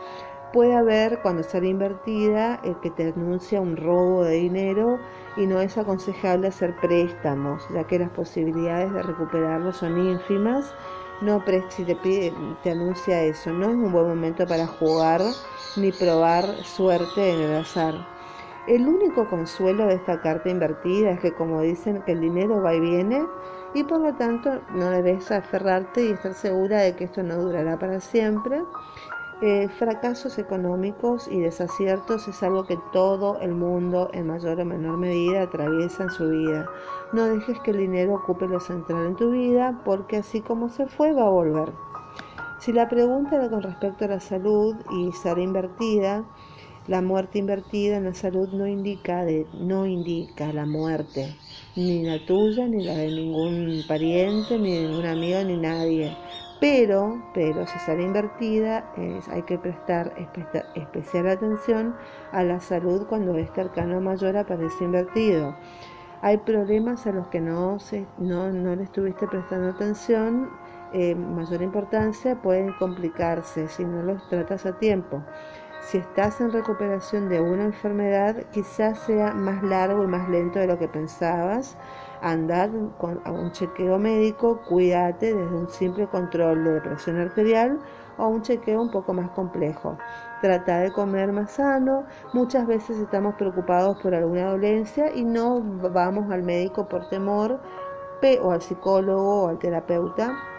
Puede 0.54 0.74
haber, 0.76 1.20
cuando 1.22 1.43
sale 1.43 1.68
invertida, 1.68 2.60
el 2.64 2.80
que 2.80 2.91
te 2.91 3.08
anuncia 3.08 3.60
un 3.60 3.76
robo 3.76 4.24
de 4.24 4.36
dinero 4.36 5.01
y 5.36 5.47
no 5.47 5.60
es 5.62 5.78
aconsejable 5.80 6.47
hacer 6.47 6.80
préstamos, 6.80 7.68
ya 7.70 7.86
que 7.88 7.99
las 7.99 8.12
posibilidades 8.12 8.93
de 8.93 9.01
recuperarlo 9.04 9.74
son 9.74 9.97
ínfimas. 9.97 10.76
No, 11.20 11.43
si 11.70 11.86
te, 11.86 11.95
te 12.62 12.70
anuncia 12.72 13.24
eso, 13.24 13.51
no 13.51 13.70
es 13.72 13.76
un 13.76 13.91
buen 13.91 14.08
momento 14.08 14.47
para 14.47 14.68
jugar 14.68 15.38
ni 15.76 15.91
probar 15.91 16.64
suerte 16.64 17.32
en 17.32 17.41
el 17.41 17.56
azar. 17.56 18.08
El 18.66 18.88
único 18.88 19.28
consuelo 19.28 19.88
de 19.88 19.95
esta 19.95 20.22
carta 20.22 20.49
invertida 20.49 21.12
es 21.12 21.20
que 21.20 21.34
como 21.34 21.62
dicen 21.62 22.04
que 22.04 22.14
el 22.14 22.22
dinero 22.22 22.62
va 22.62 22.76
y 22.76 22.80
viene 22.80 23.32
y 23.74 23.84
por 23.86 23.99
lo 24.01 24.16
tanto 24.16 24.62
no 24.70 24.89
debes 24.91 25.32
aferrarte 25.32 26.06
y 26.06 26.12
estar 26.12 26.34
segura 26.36 26.82
de 26.82 26.95
que 26.95 27.06
esto 27.06 27.24
no 27.24 27.38
durará 27.41 27.78
para 27.80 27.99
siempre 27.99 28.66
eh, 29.42 29.68
fracasos 29.80 30.38
económicos 30.38 31.28
y 31.28 31.40
desaciertos 31.40 32.28
es 32.28 32.44
algo 32.44 32.66
que 32.66 32.78
todo 32.92 33.40
el 33.42 33.54
mundo 33.54 34.10
en 34.14 34.28
mayor 34.28 34.60
o 34.60 34.66
menor 34.66 34.98
medida 34.98 35.44
atraviesa 35.44 36.04
en 36.04 36.10
su 36.12 36.30
vida. 36.30 36.70
No 37.12 37.26
dejes 37.26 37.60
que 37.62 37.72
el 37.72 37.78
dinero 37.78 38.16
ocupe 38.16 38.48
lo 38.48 38.60
central 38.60 39.06
en 39.08 39.16
tu 39.16 39.32
vida 39.32 39.82
porque 39.84 40.18
así 40.18 40.42
como 40.42 40.70
se 40.70 40.88
fue 40.88 41.14
va 41.14 41.26
a 41.26 41.30
volver. 41.30 41.74
Si 42.60 42.72
la 42.72 42.88
pregunta 42.88 43.36
era 43.36 43.50
con 43.50 43.62
respecto 43.62 44.06
a 44.06 44.08
la 44.08 44.20
salud 44.20 44.76
y 44.92 45.12
ser 45.12 45.38
invertida, 45.38 46.24
la 46.88 47.02
muerte 47.02 47.40
invertida 47.40 47.98
en 47.98 48.06
la 48.06 48.14
salud 48.14 48.50
no 48.50 48.68
indica, 48.68 49.26
de, 49.26 49.48
no 49.54 49.86
indica 49.86 50.52
la 50.54 50.66
muerte, 50.66 51.36
ni 51.76 52.04
la 52.04 52.26
tuya, 52.26 52.68
ni 52.68 52.84
la 52.84 52.96
de 52.96 53.08
ningún 53.08 53.84
pariente, 53.88 54.58
ni 54.60 54.76
de 54.76 54.88
ninguna 54.88 55.12
amiga, 55.12 55.44
ni 55.44 55.58
nadie. 55.58 56.16
Pero, 56.64 57.22
pero 57.34 57.68
si 57.68 57.78
sale 57.80 58.03
invertida, 58.03 58.86
hay 59.30 59.41
que 59.41 59.57
prestar 59.57 60.14
especial 60.76 61.28
atención 61.28 61.93
a 62.32 62.41
la 62.45 62.61
salud 62.61 63.05
cuando 63.05 63.36
este 63.36 63.59
arcano 63.59 63.99
mayor 63.99 64.38
aparece 64.38 64.86
invertido. 64.86 65.53
Hay 66.22 66.38
problemas 66.38 67.05
a 67.05 67.11
los 67.11 67.28
que 67.28 67.41
no, 67.41 67.80
no, 68.18 68.49
no 68.49 68.76
le 68.78 68.84
estuviste 68.84 69.28
prestando 69.28 69.72
atención, 69.72 70.51
eh, 70.93 71.16
mayor 71.16 71.61
importancia, 71.61 72.41
pueden 72.41 72.72
complicarse 72.80 73.68
si 73.68 73.84
no 73.84 74.01
los 74.01 74.26
tratas 74.30 74.66
a 74.66 74.80
tiempo. 74.80 75.22
Si 75.82 75.97
estás 75.97 76.39
en 76.39 76.53
recuperación 76.53 77.28
de 77.28 77.41
una 77.41 77.66
enfermedad, 77.66 78.38
quizás 78.53 78.99
sea 78.99 79.34
más 79.34 79.61
largo 79.64 80.05
y 80.05 80.07
más 80.07 80.30
lento 80.30 80.59
de 80.59 80.68
lo 80.68 80.80
que 80.80 80.88
pensabas. 80.88 81.76
Andad 82.24 82.69
a 83.26 83.32
un 83.32 83.51
chequeo 83.51 83.99
médico, 83.99 84.61
cuídate 84.69 85.34
desde 85.34 85.55
un 85.55 85.67
simple 85.67 86.07
control 86.07 86.63
de 86.63 86.80
presión 86.80 87.19
arterial 87.19 87.80
o 88.17 88.28
un 88.28 88.41
chequeo 88.41 88.82
un 88.82 88.91
poco 88.91 89.13
más 89.13 89.30
complejo. 89.32 89.97
Trata 90.41 90.80
de 90.80 90.93
comer 90.93 91.34
más 91.34 91.51
sano. 91.51 92.05
Muchas 92.32 92.65
veces 92.65 92.97
estamos 92.97 93.36
preocupados 93.36 94.01
por 94.01 94.15
alguna 94.15 94.51
dolencia 94.51 95.13
y 95.13 95.26
no 95.26 95.61
vamos 95.91 96.32
al 96.32 96.43
médico 96.43 96.88
por 96.88 97.09
temor 97.09 97.59
o 98.41 98.51
al 98.51 98.61
psicólogo 98.61 99.43
o 99.43 99.47
al 99.49 99.59
terapeuta 99.59 100.53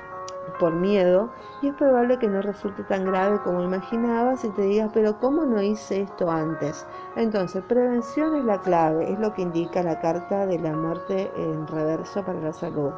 por 0.58 0.72
miedo 0.74 1.30
y 1.62 1.68
es 1.68 1.74
probable 1.74 2.18
que 2.18 2.28
no 2.28 2.42
resulte 2.42 2.82
tan 2.84 3.04
grave 3.04 3.40
como 3.42 3.62
imaginabas 3.62 4.44
y 4.44 4.50
te 4.50 4.62
digas, 4.62 4.90
pero 4.92 5.18
¿cómo 5.18 5.44
no 5.44 5.60
hice 5.62 6.02
esto 6.02 6.30
antes? 6.30 6.86
Entonces, 7.16 7.62
prevención 7.64 8.36
es 8.36 8.44
la 8.44 8.60
clave, 8.60 9.12
es 9.12 9.18
lo 9.18 9.32
que 9.34 9.42
indica 9.42 9.82
la 9.82 10.00
carta 10.00 10.46
de 10.46 10.58
la 10.58 10.72
muerte 10.72 11.30
en 11.36 11.66
reverso 11.66 12.24
para 12.24 12.40
la 12.40 12.52
salud. 12.52 12.92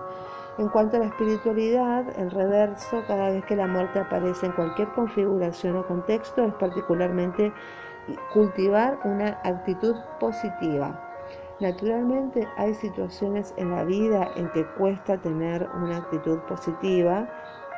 En 0.59 0.69
cuanto 0.69 0.97
a 0.97 1.01
la 1.01 1.07
espiritualidad, 1.07 2.19
el 2.19 2.31
reverso, 2.31 3.03
cada 3.07 3.29
vez 3.29 3.45
que 3.45 3.57
la 3.57 3.67
muerte 3.67 3.99
aparece 3.99 4.47
en 4.47 4.53
cualquier 4.53 4.89
configuración 4.93 5.77
o 5.77 5.87
contexto, 5.87 6.45
es 6.45 6.55
particularmente 6.55 7.53
cultivar 8.33 8.99
una 9.05 9.39
actitud 9.45 9.95
positiva. 10.19 11.06
Naturalmente 11.59 12.53
hay 12.57 12.75
situaciones 12.75 13.55
en 13.57 13.71
la 13.71 13.85
vida 13.85 14.31
en 14.37 14.51
que 14.51 14.67
cuesta 14.67 15.21
tener 15.21 15.69
una 15.75 15.97
actitud 15.97 16.39
positiva, 16.41 17.29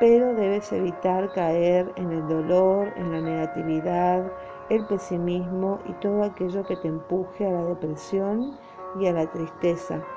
pero 0.01 0.35
debes 0.35 0.73
evitar 0.73 1.31
caer 1.33 1.93
en 1.97 2.13
el 2.13 2.27
dolor, 2.27 2.93
en 2.97 3.13
la 3.13 3.21
negatividad, 3.21 4.33
el 4.69 4.85
pesimismo 4.87 5.81
y 5.85 5.93
todo 5.95 6.25
aquello 6.25 6.67
que 6.67 6.77
te 6.77 6.89
empuje 6.89 7.47
a 7.47 7.53
la 7.53 7.65
depresión 7.65 8.59
y 8.95 9.07
a 9.07 9.13
la 9.13 9.31
tristeza. 9.31 10.09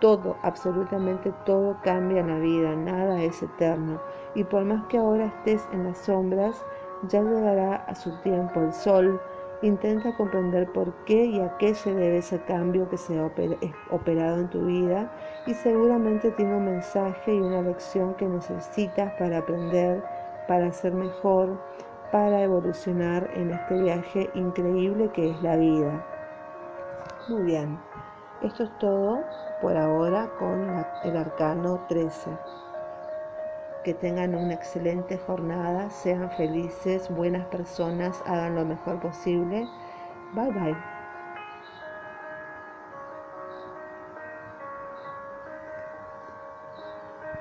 Todo, 0.00 0.36
absolutamente 0.42 1.32
todo 1.46 1.80
cambia 1.82 2.20
en 2.20 2.28
la 2.28 2.38
vida, 2.38 2.74
nada 2.76 3.22
es 3.22 3.42
eterno. 3.42 4.00
Y 4.34 4.44
por 4.44 4.64
más 4.64 4.86
que 4.88 4.98
ahora 4.98 5.26
estés 5.26 5.68
en 5.72 5.84
las 5.84 5.98
sombras, 5.98 6.66
ya 7.02 7.22
llegará 7.22 7.76
a 7.76 7.94
su 7.94 8.10
tiempo 8.20 8.60
el 8.60 8.72
sol, 8.72 9.20
Intenta 9.64 10.14
comprender 10.14 10.70
por 10.72 10.92
qué 11.06 11.24
y 11.24 11.40
a 11.40 11.56
qué 11.56 11.74
se 11.74 11.94
debe 11.94 12.18
ese 12.18 12.38
cambio 12.42 12.86
que 12.90 12.98
se 12.98 13.18
ha 13.18 13.24
operado 13.90 14.36
en 14.40 14.50
tu 14.50 14.66
vida 14.66 15.10
y 15.46 15.54
seguramente 15.54 16.30
tiene 16.32 16.54
un 16.54 16.66
mensaje 16.66 17.34
y 17.34 17.40
una 17.40 17.62
lección 17.62 18.12
que 18.16 18.26
necesitas 18.26 19.14
para 19.18 19.38
aprender, 19.38 20.04
para 20.48 20.70
ser 20.70 20.92
mejor, 20.92 21.58
para 22.12 22.42
evolucionar 22.42 23.30
en 23.36 23.52
este 23.52 23.80
viaje 23.80 24.28
increíble 24.34 25.08
que 25.14 25.30
es 25.30 25.42
la 25.42 25.56
vida. 25.56 26.06
Muy 27.30 27.44
bien, 27.44 27.80
esto 28.42 28.64
es 28.64 28.78
todo 28.78 29.20
por 29.62 29.78
ahora 29.78 30.28
con 30.38 30.84
el 31.04 31.16
arcano 31.16 31.86
13 31.88 32.30
que 33.84 33.94
tengan 33.94 34.34
una 34.36 34.54
excelente 34.54 35.18
jornada, 35.18 35.90
sean 35.90 36.30
felices, 36.30 37.08
buenas 37.10 37.46
personas, 37.48 38.22
hagan 38.26 38.56
lo 38.56 38.66
mejor 38.66 38.98
posible. 39.00 39.72
Bye 40.32 40.50
bye. 40.52 40.93